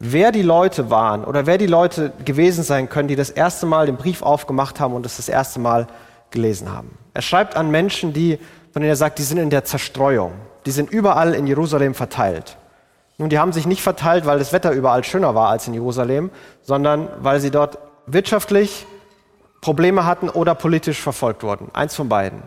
wer 0.05 0.33
die 0.33 0.43
Leute 0.43 0.91
waren 0.91 1.25
oder 1.25 1.47
wer 1.47 1.59
die 1.59 1.67
Leute 1.67 2.13
gewesen 2.25 2.65
sein 2.65 2.89
können, 2.89 3.07
die 3.07 3.15
das 3.15 3.31
erste 3.31 3.67
Mal 3.67 3.87
den 3.87 3.97
Brief 3.97 4.23
aufgemacht 4.23 4.81
haben 4.81 4.95
und 4.95 5.07
es 5.07 5.17
das 5.17 5.29
erste 5.29 5.61
Mal 5.61 5.87
gelesen 6.33 6.73
haben. 6.73 6.99
Er 7.15 7.23
schreibt 7.23 7.57
an 7.57 7.71
Menschen, 7.71 8.13
die 8.13 8.39
von 8.73 8.81
denen 8.81 8.91
er 8.91 8.97
sagt, 8.97 9.19
die 9.19 9.23
sind 9.23 9.39
in 9.39 9.51
der 9.51 9.65
Zerstreuung. 9.65 10.33
Die 10.65 10.71
sind 10.71 10.91
überall 10.91 11.35
in 11.35 11.47
Jerusalem 11.47 11.95
verteilt. 11.95 12.57
Nun, 13.19 13.29
die 13.29 13.39
haben 13.39 13.53
sich 13.53 13.67
nicht 13.67 13.83
verteilt, 13.83 14.25
weil 14.25 14.39
das 14.39 14.53
Wetter 14.53 14.73
überall 14.73 15.05
schöner 15.05 15.35
war 15.35 15.51
als 15.51 15.69
in 15.69 15.75
Jerusalem, 15.75 16.31
sondern 16.63 17.09
weil 17.21 17.39
sie 17.41 17.51
dort 17.51 17.79
wirtschaftlich 18.07 18.87
Probleme 19.61 20.07
hatten 20.07 20.29
oder 20.29 20.55
politisch 20.55 21.01
verfolgt 21.01 21.43
wurden. 21.43 21.69
Eins 21.75 21.95
von 21.95 22.09
beiden. 22.09 22.43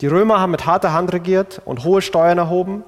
Die 0.00 0.06
Römer 0.06 0.40
haben 0.40 0.50
mit 0.50 0.66
harter 0.66 0.92
Hand 0.92 1.12
regiert 1.12 1.60
und 1.64 1.84
hohe 1.84 2.00
Steuern 2.00 2.38
erhoben. 2.38 2.82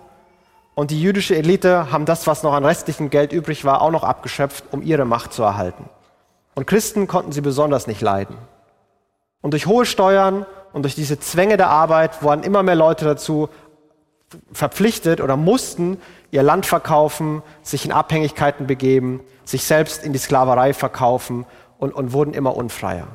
Und 0.75 0.91
die 0.91 1.01
jüdische 1.01 1.37
Elite 1.37 1.93
haben 1.93 2.05
das, 2.05 2.27
was 2.27 2.43
noch 2.43 2.53
an 2.53 2.65
restlichem 2.65 3.11
Geld 3.11 3.33
übrig 3.33 3.65
war, 3.65 3.81
auch 3.81 3.91
noch 3.91 4.03
abgeschöpft, 4.03 4.65
um 4.73 4.83
ihre 4.83 5.05
Macht 5.05 5.33
zu 5.33 5.43
erhalten. 5.43 5.89
Und 6.55 6.67
Christen 6.67 7.07
konnten 7.07 7.33
sie 7.33 7.41
besonders 7.41 7.87
nicht 7.87 8.01
leiden. 8.01 8.37
Und 9.41 9.53
durch 9.53 9.67
hohe 9.67 9.87
Steuern 9.87 10.47
und 10.73 10.83
durch 10.83 10.95
diese 10.95 11.21
Zwänge 11.21 11.57
der 11.57 11.69
Arbeit 11.69 12.25
waren 12.25 12.43
immer 12.43 12.63
mehr 12.63 12.75
Leute 12.75 13.05
dazu 13.05 13.49
verpflichtet 14.53 15.21
oder 15.21 15.37
mussten 15.37 16.01
ihr 16.31 16.43
Land 16.43 16.67
verkaufen, 16.67 17.43
sich 17.63 17.85
in 17.85 17.93
Abhängigkeiten 17.93 18.67
begeben, 18.67 19.21
sich 19.45 19.65
selbst 19.65 20.03
in 20.05 20.13
die 20.13 20.19
Sklaverei 20.19 20.75
verkaufen 20.75 21.47
und, 21.79 21.93
und 21.93 22.13
wurden 22.13 22.35
immer 22.35 22.57
unfreier. 22.57 23.07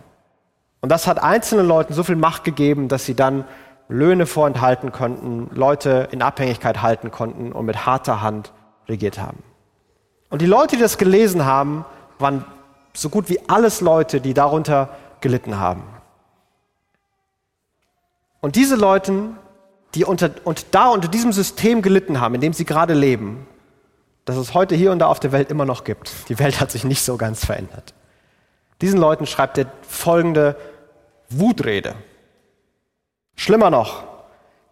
Und 0.81 0.89
das 0.89 1.07
hat 1.07 1.21
einzelnen 1.21 1.67
Leuten 1.67 1.93
so 1.93 2.03
viel 2.03 2.15
Macht 2.15 2.45
gegeben, 2.45 2.87
dass 2.87 3.05
sie 3.05 3.15
dann 3.15 3.43
Löhne 3.89 4.27
vorenthalten 4.27 4.91
konnten, 4.91 5.49
Leute 5.53 6.07
in 6.11 6.21
Abhängigkeit 6.21 6.81
halten 6.81 7.11
konnten 7.11 7.51
und 7.51 7.65
mit 7.65 7.85
harter 7.85 8.21
Hand 8.21 8.53
regiert 8.87 9.19
haben. 9.19 9.43
Und 10.29 10.41
die 10.41 10.45
Leute, 10.45 10.75
die 10.75 10.81
das 10.81 10.99
gelesen 10.99 11.43
haben, 11.43 11.85
waren 12.19 12.45
so 12.93 13.09
gut 13.09 13.29
wie 13.29 13.39
alles 13.49 13.81
Leute, 13.81 14.21
die 14.21 14.35
darunter 14.35 14.89
gelitten 15.21 15.59
haben. 15.59 15.83
Und 18.41 18.55
diese 18.55 18.75
Leute, 18.75 19.31
die 19.95 20.05
unter, 20.05 20.29
und 20.43 20.67
da 20.71 20.89
unter 20.89 21.07
diesem 21.07 21.33
System 21.33 21.81
gelitten 21.81 22.21
haben, 22.21 22.35
in 22.35 22.41
dem 22.41 22.53
sie 22.53 22.65
gerade 22.65 22.93
leben, 22.93 23.47
das 24.25 24.37
es 24.37 24.53
heute 24.53 24.75
hier 24.75 24.91
und 24.91 24.99
da 24.99 25.07
auf 25.07 25.19
der 25.19 25.31
Welt 25.31 25.49
immer 25.49 25.65
noch 25.65 25.83
gibt. 25.83 26.29
Die 26.29 26.37
Welt 26.37 26.59
hat 26.59 26.69
sich 26.69 26.83
nicht 26.83 27.01
so 27.01 27.17
ganz 27.17 27.43
verändert. 27.43 27.95
Diesen 28.81 28.99
Leuten 28.99 29.25
schreibt 29.25 29.57
er 29.57 29.65
folgende 29.81 30.55
Wutrede. 31.29 31.95
Schlimmer 33.39 33.69
noch, 33.69 34.03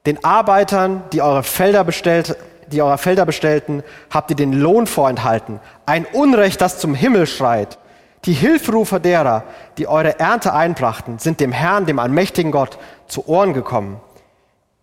den 0.06 0.22
Arbeitern, 0.26 1.04
die 1.14 1.22
eure 1.22 1.44
Felder 1.44 1.86
bestellt, 1.86 2.36
die 2.70 2.82
eure 2.82 2.98
Felder 2.98 3.26
bestellten, 3.26 3.82
habt 4.10 4.30
ihr 4.30 4.36
den 4.36 4.52
Lohn 4.52 4.88
vorenthalten. 4.88 5.62
Ein 5.86 6.06
Unrecht, 6.06 6.60
das 6.60 6.78
zum 6.78 6.94
Himmel 6.94 7.28
schreit. 7.28 7.78
Die 8.26 8.34
Hilferufer 8.34 9.00
derer, 9.00 9.46
die 9.78 9.88
eure 9.88 10.20
Ernte 10.20 10.54
einbrachten, 10.54 11.18
sind 11.18 11.40
dem 11.40 11.54
Herrn, 11.54 11.86
dem 11.86 11.98
allmächtigen 11.98 12.52
Gott, 12.52 12.78
zu 13.08 13.30
Ohren 13.30 13.54
gekommen. 13.54 14.02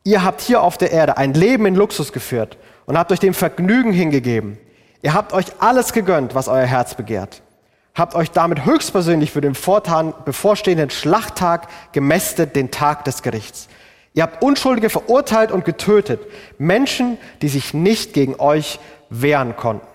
Ihr 0.02 0.24
habt 0.24 0.40
hier 0.40 0.62
auf 0.62 0.78
der 0.78 0.90
Erde 0.90 1.18
ein 1.18 1.34
Leben 1.34 1.66
in 1.66 1.74
Luxus 1.74 2.10
geführt 2.10 2.56
und 2.86 2.96
habt 2.96 3.12
euch 3.12 3.20
dem 3.20 3.34
Vergnügen 3.34 3.92
hingegeben. 3.92 4.56
Ihr 5.02 5.12
habt 5.12 5.34
euch 5.34 5.44
alles 5.58 5.92
gegönnt, 5.92 6.34
was 6.34 6.48
euer 6.48 6.64
Herz 6.64 6.94
begehrt. 6.94 7.42
Habt 7.94 8.14
euch 8.14 8.30
damit 8.30 8.64
höchstpersönlich 8.64 9.30
für 9.30 9.40
den 9.40 9.52
bevorstehenden 9.52 10.90
Schlachttag 10.90 11.68
gemästet, 11.92 12.56
den 12.56 12.70
Tag 12.70 13.04
des 13.04 13.22
Gerichts. 13.22 13.68
Ihr 14.14 14.24
habt 14.24 14.42
Unschuldige 14.42 14.90
verurteilt 14.90 15.52
und 15.52 15.64
getötet, 15.64 16.20
Menschen, 16.58 17.18
die 17.42 17.48
sich 17.48 17.74
nicht 17.74 18.12
gegen 18.12 18.38
euch 18.40 18.80
wehren 19.10 19.56
konnten. 19.56 19.86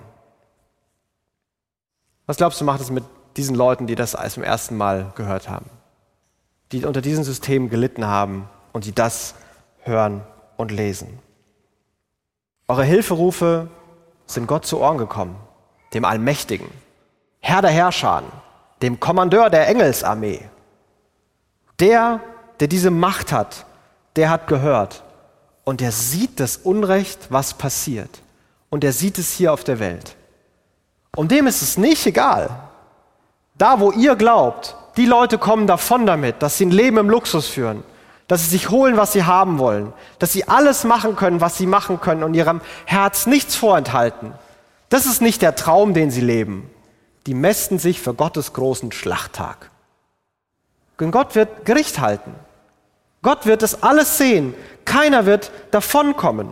Was 2.25 2.37
glaubst 2.37 2.61
du, 2.61 2.65
macht 2.65 2.81
es 2.81 2.91
mit 2.91 3.03
diesen 3.37 3.55
Leuten, 3.55 3.87
die 3.87 3.95
das 3.95 4.17
zum 4.29 4.43
ersten 4.43 4.77
Mal 4.77 5.11
gehört 5.15 5.49
haben, 5.49 5.69
die 6.71 6.85
unter 6.85 7.01
diesem 7.01 7.23
System 7.23 7.69
gelitten 7.69 8.05
haben 8.05 8.49
und 8.73 8.85
die 8.85 8.93
das 8.93 9.35
hören 9.81 10.21
und 10.57 10.71
lesen. 10.71 11.19
Eure 12.67 12.83
Hilferufe 12.83 13.69
sind 14.25 14.47
Gott 14.47 14.65
zu 14.65 14.79
Ohren 14.79 14.97
gekommen, 14.97 15.35
dem 15.93 16.05
Allmächtigen, 16.05 16.69
Herr 17.39 17.61
der 17.61 17.71
Herrscher, 17.71 18.23
dem 18.81 18.99
Kommandeur 18.99 19.49
der 19.49 19.67
Engelsarmee. 19.67 20.41
Der, 21.79 22.19
der 22.59 22.67
diese 22.67 22.91
Macht 22.91 23.31
hat, 23.31 23.65
der 24.15 24.29
hat 24.29 24.47
gehört 24.47 25.03
und 25.63 25.81
der 25.81 25.91
sieht 25.91 26.39
das 26.39 26.57
Unrecht, 26.57 27.27
was 27.29 27.53
passiert. 27.53 28.21
Und 28.69 28.83
er 28.83 28.93
sieht 28.93 29.17
es 29.17 29.31
hier 29.31 29.53
auf 29.53 29.63
der 29.63 29.79
Welt. 29.79 30.15
Und 31.15 31.31
dem 31.31 31.47
ist 31.47 31.61
es 31.61 31.77
nicht 31.77 32.05
egal. 32.05 32.49
Da, 33.57 33.79
wo 33.79 33.91
ihr 33.91 34.15
glaubt, 34.15 34.75
die 34.97 35.05
Leute 35.05 35.37
kommen 35.37 35.67
davon 35.67 36.05
damit, 36.05 36.41
dass 36.41 36.57
sie 36.57 36.65
ein 36.65 36.71
Leben 36.71 36.97
im 36.97 37.09
Luxus 37.09 37.47
führen, 37.47 37.83
dass 38.27 38.43
sie 38.43 38.49
sich 38.49 38.69
holen, 38.69 38.95
was 38.97 39.13
sie 39.13 39.23
haben 39.23 39.57
wollen, 39.59 39.93
dass 40.19 40.31
sie 40.31 40.47
alles 40.47 40.83
machen 40.83 41.15
können, 41.15 41.41
was 41.41 41.57
sie 41.57 41.65
machen 41.65 41.99
können 41.99 42.23
und 42.23 42.35
ihrem 42.35 42.61
Herz 42.85 43.25
nichts 43.25 43.55
vorenthalten. 43.55 44.33
Das 44.89 45.05
ist 45.05 45.21
nicht 45.21 45.41
der 45.41 45.55
Traum, 45.55 45.93
den 45.93 46.11
sie 46.11 46.21
leben. 46.21 46.69
Die 47.29 47.35
mästen 47.35 47.77
sich 47.77 48.01
für 48.01 48.15
Gottes 48.15 48.53
großen 48.53 48.91
Schlachttag. 48.91 49.69
Und 50.97 51.11
Gott 51.11 51.35
wird 51.35 51.63
Gericht 51.63 51.99
halten. 51.99 52.33
Gott 53.21 53.45
wird 53.45 53.61
das 53.61 53.83
alles 53.83 54.17
sehen. 54.17 54.55
Keiner 54.83 55.27
wird 55.27 55.51
davonkommen. 55.69 56.49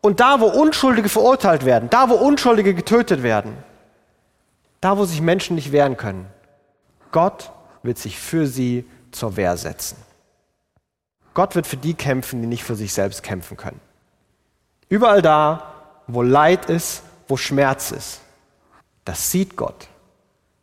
Und 0.00 0.20
da, 0.20 0.40
wo 0.40 0.46
Unschuldige 0.46 1.10
verurteilt 1.10 1.66
werden, 1.66 1.90
da, 1.90 2.08
wo 2.08 2.14
Unschuldige 2.14 2.72
getötet 2.72 3.22
werden, 3.22 3.54
da, 4.80 4.96
wo 4.96 5.04
sich 5.04 5.20
Menschen 5.20 5.56
nicht 5.56 5.72
wehren 5.72 5.98
können, 5.98 6.26
Gott 7.12 7.50
wird 7.82 7.98
sich 7.98 8.18
für 8.18 8.46
sie 8.46 8.86
zur 9.10 9.36
Wehr 9.36 9.58
setzen. 9.58 9.98
Gott 11.34 11.54
wird 11.54 11.66
für 11.66 11.76
die 11.76 11.92
kämpfen, 11.92 12.40
die 12.40 12.48
nicht 12.48 12.64
für 12.64 12.76
sich 12.76 12.94
selbst 12.94 13.22
kämpfen 13.22 13.58
können. 13.58 13.80
Überall 14.88 15.20
da, 15.20 15.74
wo 16.06 16.22
Leid 16.22 16.70
ist, 16.70 17.02
wo 17.26 17.36
Schmerz 17.36 17.90
ist, 17.90 18.22
das 19.04 19.30
sieht 19.30 19.54
Gott. 19.54 19.87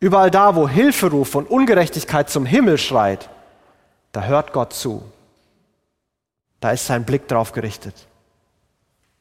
Überall 0.06 0.30
da, 0.30 0.54
wo 0.54 0.68
Hilferuf 0.68 1.34
und 1.34 1.50
Ungerechtigkeit 1.50 2.30
zum 2.30 2.46
Himmel 2.46 2.78
schreit, 2.78 3.28
da 4.12 4.22
hört 4.22 4.52
Gott 4.52 4.72
zu. 4.72 5.02
Da 6.60 6.70
ist 6.70 6.86
sein 6.86 7.02
Blick 7.02 7.26
drauf 7.26 7.50
gerichtet. 7.50 8.06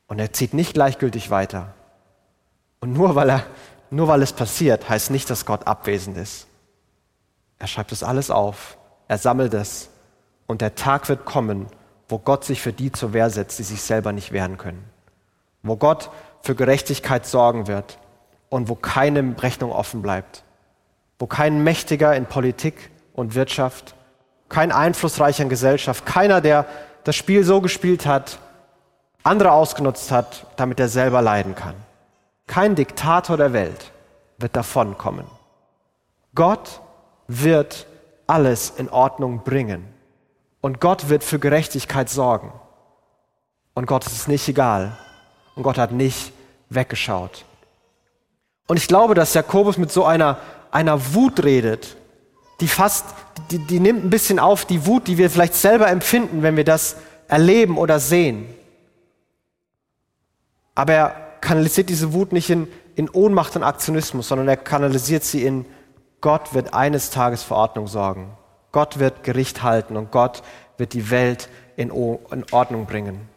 Und 0.06 0.20
er 0.20 0.32
zieht 0.32 0.54
nicht 0.54 0.76
gleichgültig 0.76 1.32
weiter. 1.32 1.74
Und 2.82 2.94
nur 2.94 3.16
weil, 3.16 3.32
er, 3.32 3.48
nur 3.90 4.08
weil 4.08 4.22
es 4.22 4.32
passiert, 4.32 4.88
heißt 4.88 5.10
nicht, 5.10 5.28
dass 5.32 5.48
Gott 5.48 5.66
abwesend 5.66 6.18
ist. 6.18 6.46
Er 7.58 7.66
schreibt 7.66 7.92
es 7.92 8.04
alles 8.04 8.30
auf. 8.30 8.78
Er 9.08 9.18
sammelt 9.18 9.56
es. 9.56 9.90
Und 10.46 10.62
der 10.62 10.76
Tag 10.76 11.10
wird 11.10 11.26
kommen, 11.26 11.66
wo 12.10 12.20
Gott 12.20 12.44
sich 12.44 12.62
für 12.62 12.74
die 12.74 12.92
zur 12.92 13.12
Wehr 13.12 13.32
setzt, 13.32 13.58
die 13.58 13.64
sich 13.64 13.82
selber 13.82 14.12
nicht 14.12 14.34
wehren 14.34 14.60
können. 14.60 14.88
Wo 15.64 15.78
Gott 15.78 16.12
für 16.44 16.54
Gerechtigkeit 16.54 17.26
sorgen 17.26 17.66
wird 17.66 17.98
und 18.50 18.70
wo 18.70 18.76
keine 18.76 19.36
Rechnung 19.42 19.72
offen 19.72 20.04
bleibt. 20.04 20.45
Wo 21.20 21.28
kein 21.28 21.64
Mächtiger 21.64 22.16
in 22.16 22.26
Politik 22.26 22.90
und 23.14 23.36
Wirtschaft, 23.36 23.96
kein 24.50 24.72
Einflussreicher 24.72 25.44
in 25.44 25.50
Gesellschaft, 25.50 26.06
keiner, 26.06 26.42
der 26.42 26.66
das 27.04 27.16
Spiel 27.16 27.44
so 27.44 27.62
gespielt 27.62 28.06
hat, 28.06 28.40
andere 29.24 29.52
ausgenutzt 29.52 30.12
hat, 30.12 30.46
damit 30.56 30.80
er 30.80 30.88
selber 30.88 31.22
leiden 31.22 31.56
kann. 31.56 31.76
Kein 32.48 32.76
Diktator 32.76 33.38
der 33.38 33.54
Welt 33.54 33.92
wird 34.38 34.56
davonkommen. 34.56 35.26
Gott 36.36 36.82
wird 37.28 37.88
alles 38.28 38.72
in 38.78 38.90
Ordnung 38.90 39.44
bringen. 39.44 39.88
Und 40.62 40.82
Gott 40.82 41.10
wird 41.10 41.24
für 41.24 41.40
Gerechtigkeit 41.40 42.10
sorgen. 42.10 42.52
Und 43.74 43.86
Gott 43.88 44.06
ist 44.06 44.14
es 44.14 44.28
nicht 44.28 44.48
egal. 44.48 44.98
Und 45.56 45.64
Gott 45.64 45.78
hat 45.78 45.92
nicht 45.92 46.34
weggeschaut. 46.70 47.46
Und 48.68 48.78
ich 48.78 48.88
glaube, 48.88 49.14
dass 49.14 49.34
Jakobus 49.34 49.78
mit 49.78 49.92
so 49.92 50.06
einer, 50.06 50.38
einer 50.76 51.14
Wut 51.14 51.42
redet, 51.46 51.96
die 52.60 52.68
fast, 52.68 53.06
die, 53.50 53.60
die 53.60 53.80
nimmt 53.80 54.04
ein 54.04 54.10
bisschen 54.10 54.40
auf 54.40 54.66
die 54.66 54.86
Wut, 54.86 55.08
die 55.08 55.18
wir 55.18 55.30
vielleicht 55.30 55.56
selber 55.56 55.88
empfinden, 55.88 56.44
wenn 56.44 56.58
wir 56.58 56.66
das 56.66 56.98
erleben 57.30 57.78
oder 57.78 58.02
sehen. 58.02 58.46
Aber 60.76 60.94
er 60.94 61.10
kanalisiert 61.40 61.88
diese 61.88 62.12
Wut 62.12 62.34
nicht 62.34 62.50
in, 62.50 62.68
in 62.96 63.10
Ohnmacht 63.10 63.56
und 63.56 63.64
Aktionismus, 63.64 64.28
sondern 64.28 64.50
er 64.50 64.58
kanalisiert 64.58 65.24
sie 65.24 65.46
in 65.46 65.66
Gott 66.20 66.54
wird 66.54 66.74
eines 66.74 67.10
Tages 67.10 67.44
für 67.44 67.56
Ordnung 67.56 67.88
sorgen. 67.88 68.32
Gott 68.74 69.00
wird 69.00 69.24
Gericht 69.24 69.64
halten 69.64 69.96
und 69.96 70.12
Gott 70.12 70.44
wird 70.78 70.92
die 70.92 71.10
Welt 71.10 71.48
in, 71.78 71.90
in 71.90 72.46
Ordnung 72.52 72.86
bringen. 72.86 73.30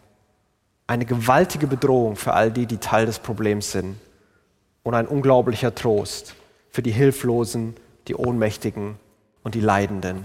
Eine 0.89 1.05
gewaltige 1.05 1.69
Bedrohung 1.69 2.17
für 2.17 2.33
all 2.33 2.51
die, 2.51 2.67
die 2.67 2.79
Teil 2.79 3.07
des 3.07 3.21
Problems 3.21 3.71
sind. 3.71 3.97
Und 4.83 4.95
ein 4.95 5.07
unglaublicher 5.07 5.75
Trost 5.75 6.35
für 6.71 6.83
die 6.83 6.91
Hilflosen, 6.91 7.75
die 8.09 8.15
Ohnmächtigen 8.15 8.97
und 9.43 9.55
die 9.55 9.61
Leidenden. 9.61 10.25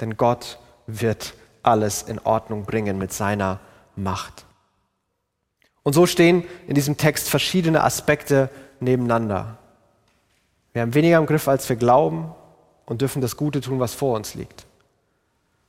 Denn 0.00 0.16
Gott 0.16 0.58
wird 0.86 1.34
alles 1.62 2.02
in 2.02 2.18
Ordnung 2.18 2.64
bringen 2.64 2.98
mit 2.98 3.12
seiner 3.12 3.60
Macht. 3.96 4.46
Und 5.82 5.92
so 5.94 6.06
stehen 6.06 6.44
in 6.66 6.74
diesem 6.74 6.96
Text 6.96 7.28
verschiedene 7.28 7.82
Aspekte 7.82 8.50
nebeneinander. 8.80 9.58
Wir 10.72 10.82
haben 10.82 10.94
weniger 10.94 11.18
im 11.18 11.26
Griff, 11.26 11.48
als 11.48 11.68
wir 11.68 11.76
glauben 11.76 12.32
und 12.86 13.00
dürfen 13.00 13.20
das 13.20 13.36
Gute 13.36 13.60
tun, 13.60 13.80
was 13.80 13.94
vor 13.94 14.16
uns 14.16 14.34
liegt. 14.34 14.66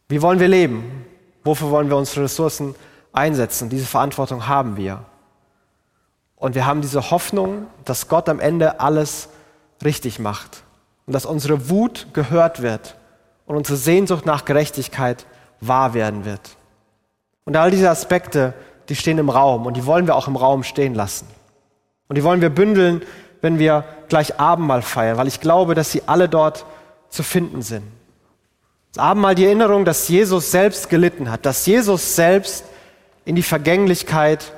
Wie 0.07 0.21
wollen 0.21 0.39
wir 0.39 0.47
leben? 0.47 1.05
Wofür 1.43 1.71
wollen 1.71 1.89
wir 1.89 1.97
unsere 1.97 2.25
Ressourcen 2.25 2.75
einsetzen? 3.11 3.69
Diese 3.69 3.85
Verantwortung 3.85 4.47
haben 4.47 4.77
wir. 4.77 5.05
Und 6.35 6.55
wir 6.55 6.65
haben 6.65 6.81
diese 6.81 7.11
Hoffnung, 7.11 7.67
dass 7.85 8.07
Gott 8.07 8.29
am 8.29 8.39
Ende 8.39 8.79
alles 8.79 9.29
richtig 9.83 10.19
macht 10.19 10.63
und 11.05 11.13
dass 11.13 11.25
unsere 11.25 11.69
Wut 11.69 12.07
gehört 12.13 12.61
wird 12.61 12.95
und 13.45 13.57
unsere 13.57 13.77
Sehnsucht 13.77 14.25
nach 14.25 14.45
Gerechtigkeit 14.45 15.25
wahr 15.59 15.93
werden 15.93 16.25
wird. 16.25 16.57
Und 17.45 17.57
all 17.57 17.71
diese 17.71 17.89
Aspekte, 17.89 18.53
die 18.89 18.95
stehen 18.95 19.17
im 19.17 19.29
Raum 19.29 19.65
und 19.65 19.75
die 19.75 19.85
wollen 19.85 20.07
wir 20.07 20.15
auch 20.15 20.27
im 20.27 20.35
Raum 20.35 20.63
stehen 20.63 20.93
lassen. 20.93 21.27
Und 22.07 22.17
die 22.17 22.23
wollen 22.23 22.41
wir 22.41 22.49
bündeln, 22.49 23.01
wenn 23.41 23.59
wir 23.59 23.83
gleich 24.07 24.39
Abendmahl 24.39 24.81
feiern, 24.81 25.17
weil 25.17 25.27
ich 25.27 25.41
glaube, 25.41 25.75
dass 25.75 25.91
sie 25.91 26.03
alle 26.05 26.29
dort 26.29 26.65
zu 27.09 27.23
finden 27.23 27.61
sind. 27.61 27.83
Das 28.93 29.03
Abendmahl 29.03 29.35
die 29.35 29.45
Erinnerung, 29.45 29.85
dass 29.85 30.07
Jesus 30.07 30.51
selbst 30.51 30.89
gelitten 30.89 31.29
hat, 31.29 31.45
dass 31.45 31.65
Jesus 31.65 32.15
selbst 32.15 32.63
in 33.25 33.35
die 33.35 33.43
Vergänglichkeit 33.43 34.53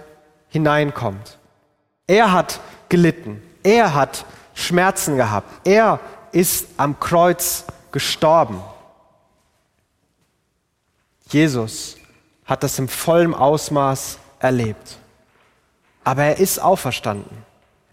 hineinkommt. 0.49 1.37
Er 2.07 2.31
hat 2.31 2.59
gelitten, 2.89 3.41
er 3.63 3.93
hat 3.93 4.25
Schmerzen 4.55 5.17
gehabt, 5.17 5.67
er 5.67 5.99
ist 6.31 6.67
am 6.77 6.99
Kreuz 6.99 7.65
gestorben. 7.91 8.59
Jesus 11.29 11.97
hat 12.45 12.63
das 12.63 12.79
im 12.79 12.87
vollen 12.87 13.33
Ausmaß 13.33 14.17
erlebt. 14.39 14.97
Aber 16.03 16.23
er 16.23 16.39
ist 16.39 16.59
auferstanden. 16.59 17.37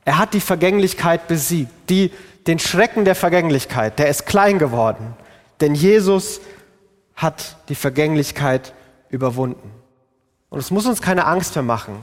Er 0.05 0.18
hat 0.18 0.35
die 0.35 0.40
Vergänglichkeit 0.40 1.29
besiegt, 1.29 1.70
die, 1.88 2.11
den 2.46 2.59
Schrecken 2.59 3.05
der 3.05 3.14
Vergänglichkeit, 3.14 3.98
der 3.98 4.09
ist 4.09 4.27
klein 4.27 4.59
geworden. 4.59 5.14
Denn 5.61 5.75
Jesus 5.75 6.40
hat 7.14 7.57
die 7.68 7.75
Vergänglichkeit 7.75 8.72
überwunden. 9.09 9.70
Und 10.51 10.59
es 10.59 10.70
muss 10.70 10.87
uns 10.87 11.01
keine 11.01 11.27
Angst 11.27 11.55
mehr 11.55 11.62
machen, 11.62 11.96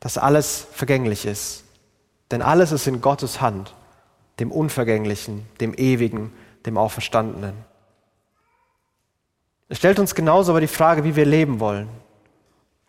dass 0.00 0.18
alles 0.18 0.66
vergänglich 0.72 1.24
ist. 1.26 1.61
Denn 2.32 2.42
alles 2.42 2.72
ist 2.72 2.86
in 2.86 3.02
Gottes 3.02 3.40
Hand, 3.40 3.74
dem 4.40 4.50
Unvergänglichen, 4.50 5.46
dem 5.60 5.74
Ewigen, 5.74 6.32
dem 6.66 6.78
Auferstandenen. 6.78 7.52
Es 9.68 9.78
stellt 9.78 9.98
uns 9.98 10.14
genauso 10.14 10.52
aber 10.52 10.60
die 10.60 10.66
Frage, 10.66 11.04
wie 11.04 11.14
wir 11.14 11.26
leben 11.26 11.60
wollen. 11.60 11.88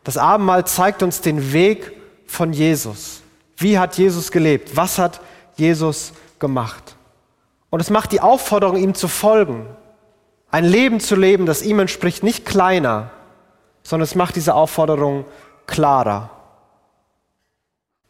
Das 0.04 0.18
Abendmahl 0.18 0.66
zeigt 0.66 1.04
uns 1.04 1.22
den 1.22 1.54
Weg 1.54 1.92
von 2.26 2.54
Jesus. 2.54 3.22
Wie 3.58 3.78
hat 3.78 3.98
Jesus 3.98 4.32
gelebt? 4.32 4.76
Was 4.76 4.98
hat 4.98 5.22
Jesus 5.56 6.14
gemacht? 6.40 6.96
Und 7.70 7.82
es 7.82 7.90
macht 7.90 8.12
die 8.12 8.22
Aufforderung, 8.22 8.78
ihm 8.78 8.94
zu 8.96 9.08
folgen. 9.08 9.66
Ein 10.52 10.66
Leben 10.66 11.00
zu 11.00 11.16
leben, 11.16 11.46
das 11.46 11.64
ihm 11.64 11.80
entspricht, 11.80 12.24
nicht 12.24 12.46
kleiner, 12.46 13.12
sondern 13.82 14.04
es 14.04 14.16
macht 14.16 14.36
diese 14.36 14.56
Aufforderung 14.56 15.26
klarer. 15.68 16.30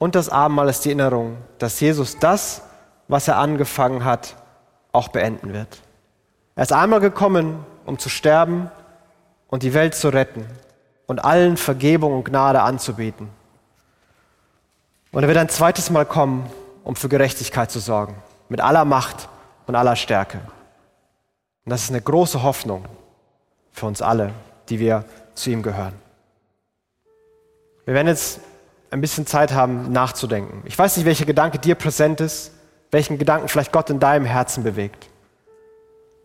Und 0.04 0.16
das 0.16 0.28
Abendmahl 0.28 0.68
ist 0.68 0.84
die 0.84 0.90
Erinnerung, 0.90 1.38
dass 1.60 1.80
Jesus 1.80 2.20
das, 2.20 2.62
was 3.08 3.30
er 3.30 3.38
angefangen 3.38 4.04
hat, 4.04 4.36
auch 4.92 5.08
beenden 5.08 5.54
wird. 5.54 5.80
Er 6.58 6.64
ist 6.64 6.74
einmal 6.74 7.00
gekommen, 7.00 7.66
um 7.86 7.98
zu 7.98 8.10
sterben 8.10 8.70
und 9.48 9.64
die 9.64 9.74
Welt 9.74 9.96
zu 9.96 10.10
retten 10.10 10.46
und 11.08 11.24
allen 11.24 11.56
Vergebung 11.56 12.18
und 12.18 12.26
Gnade 12.26 12.64
anzubieten. 12.64 13.30
Und 15.14 15.24
er 15.24 15.30
wird 15.30 15.38
ein 15.38 15.48
zweites 15.48 15.90
Mal 15.90 16.06
kommen, 16.06 16.52
um 16.84 16.98
für 16.98 17.08
Gerechtigkeit 17.08 17.72
zu 17.72 17.80
sorgen, 17.80 18.16
mit 18.50 18.60
aller 18.60 18.84
Macht 18.84 19.30
und 19.68 19.76
aller 19.76 19.96
Stärke. 19.96 20.40
Und 21.64 21.70
das 21.70 21.84
ist 21.84 21.92
eine 21.92 22.02
große 22.02 22.44
Hoffnung 22.44 22.84
für 23.72 23.86
uns 23.86 24.02
alle, 24.02 24.34
die 24.68 24.80
wir 24.80 25.06
zu 25.34 25.50
ihm 25.50 25.64
gehören. 25.64 25.94
Wir 27.86 27.94
werden 27.94 28.10
jetzt 28.10 28.42
ein 28.94 29.02
bisschen 29.02 29.26
Zeit 29.26 29.54
haben, 29.54 29.92
nachzudenken. 29.92 30.62
Ich 30.66 30.78
weiß 30.78 30.98
nicht, 30.98 31.06
welcher 31.06 31.26
Gedanke 31.26 31.58
dir 31.58 31.74
präsent 31.74 32.22
ist, 32.22 32.52
welchen 32.92 33.18
Gedanken 33.18 33.48
vielleicht 33.48 33.72
Gott 33.72 33.90
in 33.90 34.00
deinem 34.00 34.26
Herzen 34.26 34.64
bewegt. 34.64 35.10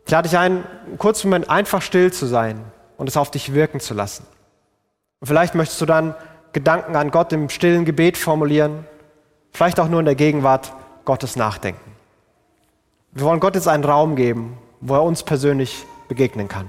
Ich 0.04 0.12
lade 0.12 0.28
dich 0.28 0.38
ein, 0.38 0.64
einen 0.86 0.98
kurzen 0.98 1.30
Moment 1.30 1.48
einfach 1.48 1.80
still 1.80 2.12
zu 2.12 2.26
sein 2.26 2.62
und 2.98 3.08
es 3.08 3.16
auf 3.16 3.30
dich 3.30 3.54
wirken 3.54 3.80
zu 3.80 3.94
lassen. 3.94 4.26
Und 5.20 5.28
vielleicht 5.28 5.54
möchtest 5.54 5.80
du 5.80 5.86
dann 5.86 6.14
Gedanken 6.52 6.94
an 6.94 7.10
Gott 7.10 7.32
im 7.32 7.48
stillen 7.48 7.86
Gebet 7.86 8.18
formulieren, 8.18 8.86
vielleicht 9.50 9.80
auch 9.80 9.88
nur 9.88 10.00
in 10.00 10.06
der 10.06 10.14
Gegenwart 10.14 10.72
Gottes 11.06 11.36
nachdenken. 11.36 11.92
Wir 13.12 13.24
wollen 13.24 13.40
Gott 13.40 13.54
jetzt 13.54 13.68
einen 13.68 13.84
Raum 13.84 14.14
geben, 14.14 14.58
wo 14.82 14.94
er 14.94 15.02
uns 15.02 15.22
persönlich 15.22 15.86
begegnen 16.08 16.48
kann. 16.48 16.68